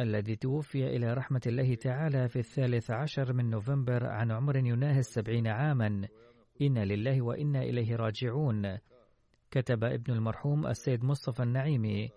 الذي 0.00 0.36
توفي 0.36 0.96
إلى 0.96 1.14
رحمة 1.14 1.40
الله 1.46 1.74
تعالى 1.74 2.28
في 2.28 2.38
الثالث 2.38 2.90
عشر 2.90 3.32
من 3.32 3.50
نوفمبر 3.50 4.06
عن 4.06 4.30
عمر 4.30 4.56
يناهز 4.56 5.04
سبعين 5.04 5.46
عاما. 5.46 6.08
إنا 6.62 6.84
لله 6.84 7.22
وإنا 7.22 7.62
إليه 7.62 7.96
راجعون. 7.96 8.78
كتب 9.50 9.84
ابن 9.84 10.12
المرحوم 10.12 10.66
السيد 10.66 11.04
مصطفى 11.04 11.42
النعيمي 11.42 12.10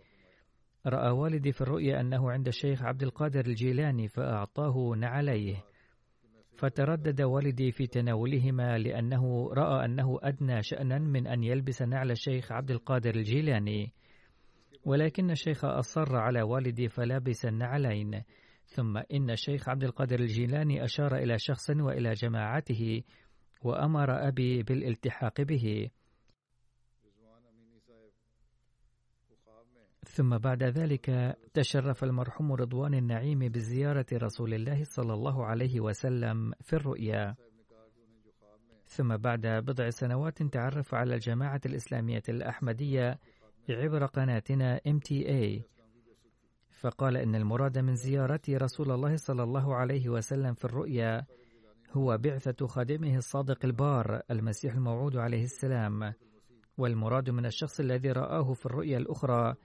رأى 0.86 1.09
والدي 1.09 1.51
في 1.51 1.61
الرؤيا 1.61 2.01
أنه 2.01 2.32
عند 2.32 2.47
الشيخ 2.47 2.84
عبد 2.84 3.03
القادر 3.03 3.45
الجيلاني 3.45 4.07
فأعطاه 4.07 4.95
نعليه. 4.97 5.68
فتردد 6.60 7.22
والدي 7.22 7.72
في 7.72 7.88
تناولهما 7.88 8.78
لأنه 8.78 9.53
رأى 9.53 9.86
أنه 9.86 10.20
أدنى 10.24 10.64
شأنا 10.64 10.99
من 10.99 11.28
أن 11.28 11.43
يلبس 11.43 11.82
نعل 11.82 12.12
الشيخ 12.12 12.51
عبد 12.51 12.72
القادر 12.72 13.16
الجيلاني. 13.16 13.91
ولكن 14.86 15.32
الشيخ 15.32 15.66
أصر 15.66 16.16
على 16.16 16.41
والدي 16.41 16.88
فلبس 16.88 17.45
النعلين. 17.45 18.22
ثم 18.66 18.97
إن 18.97 19.30
الشيخ 19.30 19.70
عبد 19.70 19.84
القادر 19.84 20.20
الجيلاني 20.20 20.84
أشار 20.84 21.16
إلى 21.16 21.38
شخص 21.38 21.70
وإلى 21.70 22.12
جماعته 22.14 23.03
وأمر 23.64 24.28
أبي 24.28 24.64
بالالتحاق 24.64 25.41
به. 25.41 25.89
ثم 30.05 30.37
بعد 30.37 30.63
ذلك 30.63 31.37
تشرف 31.53 32.03
المرحوم 32.03 32.51
رضوان 32.51 32.93
النعيم 32.93 33.39
بزيارة 33.39 34.05
رسول 34.13 34.53
الله 34.53 34.83
صلى 34.83 35.13
الله 35.13 35.45
عليه 35.45 35.79
وسلم 35.79 36.53
في 36.61 36.73
الرؤيا. 36.73 37.35
ثم 38.85 39.17
بعد 39.17 39.47
بضع 39.47 39.89
سنوات 39.89 40.43
تعرف 40.43 40.95
على 40.95 41.15
الجماعة 41.15 41.61
الإسلامية 41.65 42.23
الأحمدية 42.29 43.19
عبر 43.69 44.05
قناتنا 44.05 44.81
MTA 44.87 45.61
فقال 46.79 47.17
إن 47.17 47.35
المراد 47.35 47.77
من 47.77 47.95
زيارة 47.95 48.41
رسول 48.49 48.91
الله 48.91 49.15
صلى 49.15 49.43
الله 49.43 49.75
عليه 49.75 50.09
وسلم 50.09 50.53
في 50.53 50.65
الرؤيا 50.65 51.25
هو 51.91 52.17
بعثة 52.17 52.67
خادمه 52.67 53.17
الصادق 53.17 53.65
البار 53.65 54.21
المسيح 54.31 54.73
الموعود 54.73 55.17
عليه 55.17 55.43
السلام 55.43 56.13
والمراد 56.77 57.29
من 57.29 57.45
الشخص 57.45 57.79
الذي 57.79 58.11
رآه 58.11 58.53
في 58.53 58.65
الرؤيا 58.65 58.97
الأخرى 58.97 59.55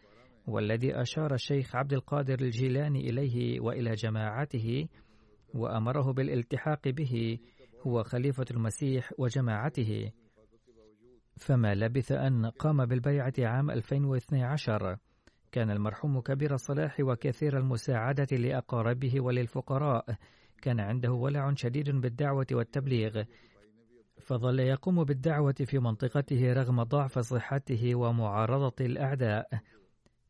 والذي 0.47 1.01
أشار 1.01 1.35
الشيخ 1.35 1.77
عبد 1.77 1.93
القادر 1.93 2.41
الجيلاني 2.41 3.11
إليه 3.11 3.61
وإلى 3.61 3.95
جماعته 3.95 4.89
وأمره 5.55 6.13
بالالتحاق 6.13 6.89
به 6.89 7.39
هو 7.87 8.03
خليفة 8.03 8.45
المسيح 8.51 9.13
وجماعته. 9.19 10.11
فما 11.37 11.75
لبث 11.75 12.13
أن 12.13 12.47
قام 12.47 12.87
بالبيعة 12.87 13.33
عام 13.39 13.71
2012 13.71 14.97
كان 15.53 15.71
المرحوم 15.71 16.21
كبير 16.21 16.55
الصلاح 16.55 16.97
وكثير 17.01 17.59
المساعدة 17.59 18.37
لأقاربه 18.37 19.21
وللفقراء. 19.21 20.17
كان 20.63 20.81
عنده 20.81 21.13
ولع 21.13 21.55
شديد 21.55 21.91
بالدعوة 21.91 22.47
والتبليغ. 22.53 23.23
فظل 24.21 24.61
يقوم 24.61 25.05
بالدعوة 25.05 25.55
في 25.65 25.79
منطقته 25.79 26.53
رغم 26.53 26.83
ضعف 26.83 27.19
صحته 27.19 27.95
ومعارضة 27.95 28.75
الأعداء. 28.81 29.49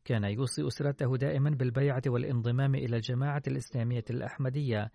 كان 0.05 0.23
يوصي 0.23 0.67
أسرته 0.67 1.17
دائما 1.17 1.49
بالبيعة 1.49 2.01
والانضمام 2.07 2.75
إلى 2.75 2.95
الجماعة 2.95 3.43
الإسلامية 3.47 4.03
الأحمدية. 4.09 4.91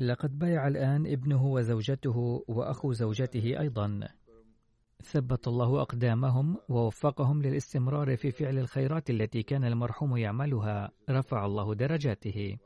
لقد 0.00 0.38
بايع 0.38 0.68
الآن 0.68 1.06
ابنه 1.06 1.46
وزوجته 1.46 2.44
وأخو 2.48 2.92
زوجته 2.92 3.60
أيضا. 3.60 4.08
ثبت 5.02 5.48
الله 5.48 5.82
أقدامهم 5.82 6.56
ووفقهم 6.68 7.42
للاستمرار 7.42 8.16
في 8.16 8.30
فعل 8.30 8.58
الخيرات 8.58 9.10
التي 9.10 9.42
كان 9.42 9.64
المرحوم 9.64 10.16
يعملها. 10.16 10.90
رفع 11.10 11.46
الله 11.46 11.74
درجاته. 11.74 12.56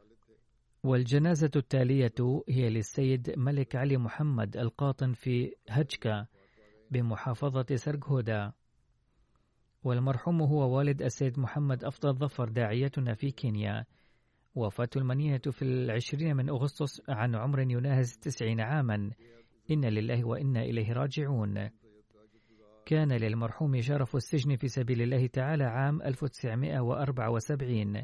والجنازة 0.84 1.50
التالية 1.56 2.42
هي 2.48 2.70
للسيد 2.70 3.34
ملك 3.36 3.76
علي 3.76 3.96
محمد 3.96 4.56
القاطن 4.56 5.12
في 5.12 5.54
هجكا 5.68 6.26
بمحافظة 6.90 7.76
سرغودا 7.76 8.52
والمرحوم 9.88 10.42
هو 10.42 10.76
والد 10.76 11.02
السيد 11.02 11.38
محمد 11.38 11.84
أفضل 11.84 12.14
ظفر 12.14 12.48
داعيتنا 12.48 13.14
في 13.14 13.30
كينيا. 13.30 13.84
وفاة 14.54 14.88
المنية 14.96 15.40
في 15.50 15.62
العشرين 15.62 16.36
من 16.36 16.48
أغسطس 16.48 17.02
عن 17.08 17.34
عمر 17.34 17.60
يناهز 17.60 18.12
التسعين 18.12 18.60
عاما. 18.60 19.10
إن 19.70 19.84
لله 19.84 20.24
وإنا 20.24 20.62
إليه 20.62 20.92
راجعون. 20.92 21.68
كان 22.86 23.12
للمرحوم 23.12 23.80
شرف 23.80 24.16
السجن 24.16 24.56
في 24.56 24.68
سبيل 24.68 25.02
الله 25.02 25.26
تعالى 25.26 25.64
عام 25.64 26.02
1974 26.02 28.02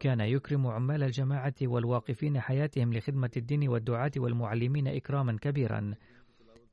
كان 0.00 0.20
يكرم 0.20 0.66
عمال 0.66 1.02
الجماعة 1.02 1.54
والواقفين 1.62 2.40
حياتهم 2.40 2.92
لخدمة 2.92 3.30
الدين 3.36 3.68
والدعاة 3.68 4.10
والمعلمين 4.16 4.88
إكراما 4.88 5.36
كبيرا. 5.40 5.94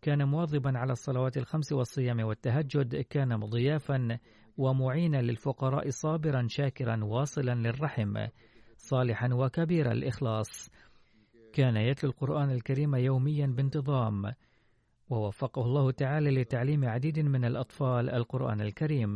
كان 0.06 0.24
مواظبا 0.24 0.78
على 0.78 0.92
الصلوات 0.92 1.38
الخمس 1.38 1.72
والصيام 1.72 2.20
والتهجد 2.20 2.96
كان 2.96 3.40
مضيافا 3.40 4.20
ومعينا 4.58 5.22
للفقراء 5.22 5.90
صابرا 5.90 6.46
شاكرا 6.50 7.04
واصلا 7.04 7.56
للرحم 7.56 8.28
صالحا 8.78 9.30
وكبير 9.34 9.92
الإخلاص. 9.92 10.70
كان 11.54 11.78
يتلو 11.78 12.10
القرآن 12.10 12.52
الكريم 12.52 12.96
يوميا 12.96 13.48
بانتظام 13.48 14.34
ووفقه 15.10 15.62
الله 15.62 15.92
تعالى 15.92 16.42
لتعليم 16.42 16.86
عديد 16.86 17.20
من 17.20 17.46
الأطفال 17.46 18.10
القرآن 18.10 18.62
الكريم. 18.62 19.16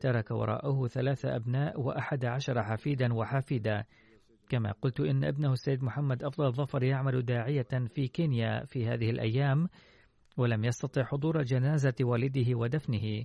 ترك 0.00 0.30
وراءه 0.30 0.86
ثلاثة 0.86 1.36
أبناء 1.36 1.80
وأحد 1.80 2.24
عشر 2.24 2.62
حفيدا 2.62 3.14
وحافدة 3.14 3.86
كما 4.48 4.72
قلت 4.72 5.00
إن 5.00 5.24
ابنه 5.24 5.52
السيد 5.52 5.84
محمد 5.84 6.22
أفضل 6.24 6.52
ظفر 6.52 6.82
يعمل 6.82 7.22
داعية 7.22 7.86
في 7.94 8.08
كينيا 8.08 8.64
في 8.64 8.86
هذه 8.86 9.10
الأيام. 9.10 9.68
ولم 10.36 10.64
يستطع 10.64 11.02
حضور 11.02 11.42
جنازة 11.42 11.94
والده 12.00 12.54
ودفنه. 12.54 13.24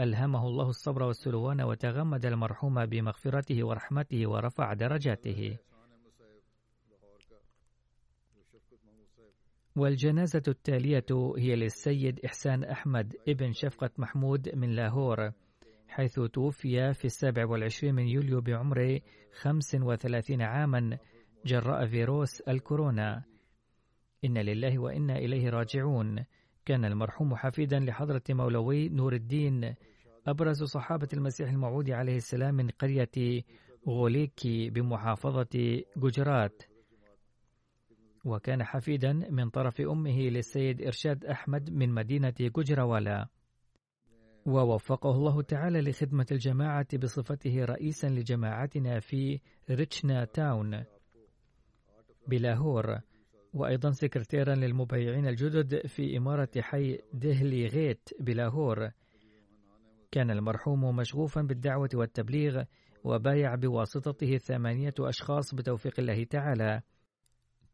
ألهمه 0.00 0.46
الله 0.46 0.68
الصبر 0.68 1.02
والسلوان 1.02 1.60
وتغمد 1.60 2.26
المرحوم 2.26 2.86
بمغفرته 2.86 3.66
ورحمته 3.66 4.26
ورفع 4.30 4.72
درجاته. 4.72 5.58
والجنازة 9.76 10.42
التالية 10.48 11.34
هي 11.38 11.56
للسيد 11.56 12.20
إحسان 12.24 12.64
أحمد 12.64 13.16
ابن 13.28 13.52
شفقة 13.52 13.90
محمود 13.98 14.54
من 14.54 14.70
لاهور 14.70 15.32
حيث 15.88 16.20
توفي 16.20 16.94
في 16.94 17.04
السابع 17.04 17.46
والعشرين 17.46 17.94
من 17.94 18.08
يوليو 18.08 18.40
بعمر 18.40 18.98
خمس 19.40 19.74
وثلاثين 19.74 20.42
عاما 20.42 20.98
جراء 21.46 21.86
فيروس 21.86 22.40
الكورونا. 22.40 23.24
إن 24.24 24.38
لله 24.38 24.78
وإنا 24.78 25.18
إليه 25.18 25.50
راجعون. 25.50 26.24
كان 26.66 26.84
المرحوم 26.84 27.36
حفيدا 27.36 27.78
لحضرة 27.80 28.22
مولوي 28.30 28.88
نور 28.88 29.12
الدين 29.12 29.74
أبرز 30.26 30.62
صحابة 30.64 31.08
المسيح 31.12 31.50
الموعود 31.50 31.90
عليه 31.90 32.16
السلام 32.16 32.54
من 32.54 32.68
قرية 32.68 33.42
غوليكي 33.88 34.70
بمحافظة 34.70 35.82
جوجرات. 35.96 36.62
وكان 38.24 38.64
حفيدا 38.64 39.12
من 39.12 39.50
طرف 39.50 39.80
أمه 39.80 40.18
للسيد 40.18 40.82
إرشاد 40.82 41.24
أحمد 41.24 41.70
من 41.70 41.88
مدينة 41.94 42.34
جوجراوالا. 42.40 43.28
ووفقه 44.46 45.10
الله 45.10 45.42
تعالى 45.42 45.80
لخدمة 45.80 46.26
الجماعة 46.32 46.98
بصفته 46.98 47.64
رئيسا 47.64 48.06
لجماعتنا 48.06 49.00
في 49.00 49.40
ريتشنا 49.70 50.24
تاون. 50.24 50.84
بلاهور 52.28 53.00
وأيضا 53.56 53.90
سكرتيرا 53.90 54.54
للمبيعين 54.54 55.26
الجدد 55.26 55.86
في 55.86 56.16
إمارة 56.16 56.48
حي 56.60 56.98
دهلي 57.12 57.66
غيت 57.66 58.08
بلاهور. 58.20 58.90
كان 60.12 60.30
المرحوم 60.30 60.96
مشغوفا 60.96 61.42
بالدعوة 61.42 61.88
والتبليغ 61.94 62.62
وبايع 63.04 63.54
بواسطته 63.54 64.36
ثمانية 64.36 64.94
أشخاص 65.00 65.54
بتوفيق 65.54 66.00
الله 66.00 66.24
تعالى. 66.24 66.80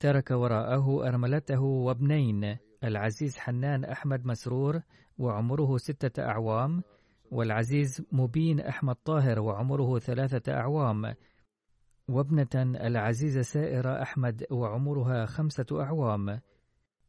ترك 0.01 0.31
وراءه 0.31 1.09
أرملته 1.09 1.61
وابنين 1.61 2.57
العزيز 2.85 3.39
حنان 3.39 3.85
أحمد 3.85 4.27
مسرور 4.27 4.81
وعمره 5.19 5.77
ستة 5.77 6.23
أعوام 6.23 6.83
والعزيز 7.31 8.07
مبين 8.13 8.61
أحمد 8.61 8.95
طاهر 8.95 9.41
وعمره 9.41 9.99
ثلاثة 9.99 10.53
أعوام. 10.53 11.15
وابنة 12.09 12.77
العزيزة 12.87 13.43
سائرة 13.43 14.03
أحمد 14.03 14.47
وعمرها 14.51 15.27
خمسة 15.27 15.67
أعوام. 15.73 16.41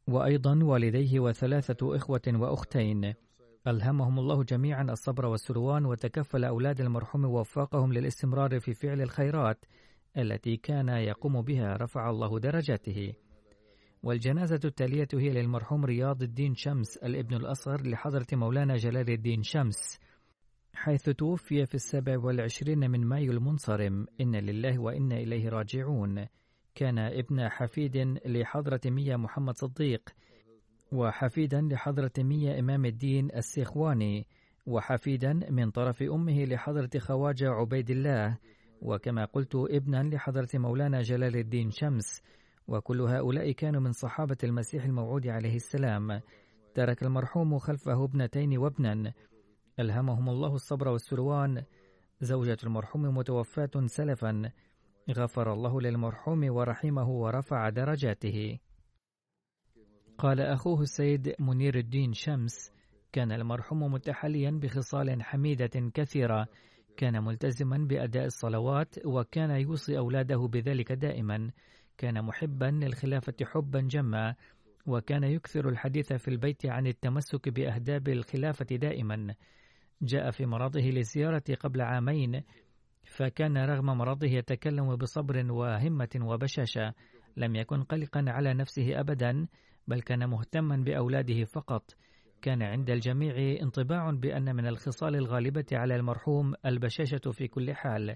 وأيضا 0.07 0.59
والديه 0.63 1.19
وثلاثة 1.19 1.95
إخوة 1.95 2.21
وأختين. 2.27 3.13
ألهمهم 3.67 4.19
الله 4.19 4.43
جميعا 4.43 4.83
الصبر 4.83 5.25
والسلوان 5.25 5.85
وتكفل 5.85 6.43
أولاد 6.43 6.81
المرحوم 6.81 7.25
ووفقهم 7.25 7.93
للاستمرار 7.93 8.59
في 8.59 8.73
فعل 8.73 9.01
الخيرات 9.01 9.65
التي 10.17 10.57
كان 10.57 10.89
يقوم 10.89 11.41
بها 11.41 11.77
رفع 11.77 12.09
الله 12.09 12.39
درجاته. 12.39 13.13
والجنازة 14.03 14.59
التالية 14.65 15.07
هي 15.13 15.29
للمرحوم 15.29 15.85
رياض 15.85 16.23
الدين 16.23 16.55
شمس 16.55 16.97
الابن 16.97 17.35
الأصغر 17.35 17.87
لحضرة 17.87 18.27
مولانا 18.33 18.75
جلال 18.75 19.09
الدين 19.09 19.43
شمس. 19.43 19.99
حيث 20.75 21.09
توفي 21.09 21.65
في 21.65 21.75
السابع 21.75 22.17
والعشرين 22.17 22.91
من 22.91 23.05
مايو 23.05 23.31
المنصرم. 23.31 24.07
إن 24.21 24.35
لله 24.35 24.79
وإنا 24.79 25.15
إليه 25.15 25.49
راجعون. 25.49 26.25
كان 26.75 26.99
ابن 26.99 27.49
حفيد 27.49 27.97
لحضرة 28.25 28.81
مية 28.85 29.15
محمد 29.15 29.57
صديق 29.57 30.09
وحفيدا 30.91 31.61
لحضرة 31.61 32.11
مية 32.17 32.59
إمام 32.59 32.85
الدين 32.85 33.29
السيخواني 33.35 34.25
وحفيدا 34.65 35.33
من 35.49 35.71
طرف 35.71 36.03
أمه 36.03 36.45
لحضرة 36.45 36.89
خواجة 36.99 37.49
عبيد 37.49 37.89
الله 37.89 38.37
وكما 38.81 39.25
قلت 39.25 39.55
ابنا 39.55 40.03
لحضرة 40.03 40.49
مولانا 40.53 41.01
جلال 41.01 41.35
الدين 41.35 41.71
شمس. 41.71 42.21
وكل 42.67 43.01
هؤلاء 43.01 43.51
كانوا 43.51 43.81
من 43.81 43.91
صحابة 43.91 44.37
المسيح 44.43 44.83
الموعود 44.83 45.27
عليه 45.27 45.55
السلام. 45.55 46.21
ترك 46.73 47.03
المرحوم 47.03 47.57
خلفه 47.57 48.03
ابنتين 48.03 48.57
وابنا. 48.57 49.13
ألهمهم 49.79 50.29
الله 50.29 50.55
الصبر 50.55 50.87
والسلوان. 50.87 51.63
زوجة 52.21 52.57
المرحوم 52.63 53.17
متوفاة 53.17 53.71
سلفا. 53.85 54.51
غفر 55.11 55.53
الله 55.53 55.81
للمرحوم 55.81 56.49
ورحمه 56.49 57.09
ورفع 57.09 57.69
درجاته. 57.69 58.59
قال 60.17 60.41
أخوه 60.41 60.81
السيد 60.81 61.35
منير 61.39 61.77
الدين 61.77 62.13
شمس 62.13 62.71
كان 63.11 63.31
المرحوم 63.31 63.93
متحليا 63.93 64.51
بخصال 64.51 65.23
حميدة 65.23 65.91
كثيرة. 65.93 66.47
كان 66.97 67.23
ملتزما 67.23 67.77
بأداء 67.77 68.25
الصلوات 68.25 69.05
وكان 69.05 69.49
يوصي 69.49 69.97
أولاده 69.97 70.47
بذلك 70.47 70.91
دائما. 70.91 71.51
كان 71.97 72.25
محبا 72.25 72.65
للخلافة 72.65 73.35
حبا 73.43 73.81
جما. 73.81 74.35
وكان 74.85 75.23
يكثر 75.23 75.69
الحديث 75.69 76.13
في 76.13 76.27
البيت 76.27 76.65
عن 76.65 76.87
التمسك 76.87 77.49
بأهداب 77.49 78.07
الخلافة 78.07 78.75
دائما. 78.75 79.35
جاء 80.01 80.31
في 80.31 80.45
مرضه 80.45 80.81
للزيارة 80.81 81.43
قبل 81.59 81.81
عامين 81.81 82.43
فكان 83.05 83.57
رغم 83.57 83.85
مرضه 83.85 84.27
يتكلم 84.27 84.95
بصبر 84.95 85.51
وهمة 85.51 86.09
وبشاشة 86.21 86.93
لم 87.37 87.55
يكن 87.55 87.83
قلقا 87.83 88.25
على 88.27 88.53
نفسه 88.53 88.99
أبدا 88.99 89.47
بل 89.87 90.01
كان 90.01 90.29
مهتما 90.29 90.77
بأولاده 90.77 91.43
فقط. 91.43 91.91
كان 92.41 92.63
عند 92.63 92.89
الجميع 92.89 93.61
انطباع 93.61 94.11
بأن 94.11 94.55
من 94.55 94.67
الخصال 94.67 95.15
الغالبة 95.15 95.65
على 95.71 95.95
المرحوم 95.95 96.53
البشاشة 96.65 97.31
في 97.31 97.47
كل 97.47 97.73
حال 97.73 98.15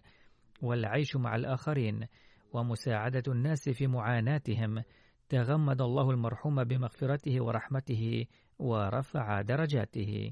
والعيش 0.61 1.15
مع 1.15 1.35
الآخرين 1.35 2.07
ومساعدة 2.53 3.23
الناس 3.27 3.69
في 3.69 3.87
معاناتهم. 3.87 4.83
تغمد 5.29 5.81
الله 5.81 6.11
المرحوم 6.11 6.63
بمغفرته 6.63 7.43
ورحمته 7.43 8.25
ورفع 8.59 9.41
درجاته. 9.41 10.31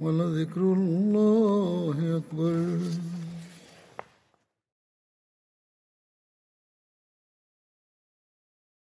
ولذكر 0.00 0.60
الله 0.60 1.96
أكبر. 2.16 2.78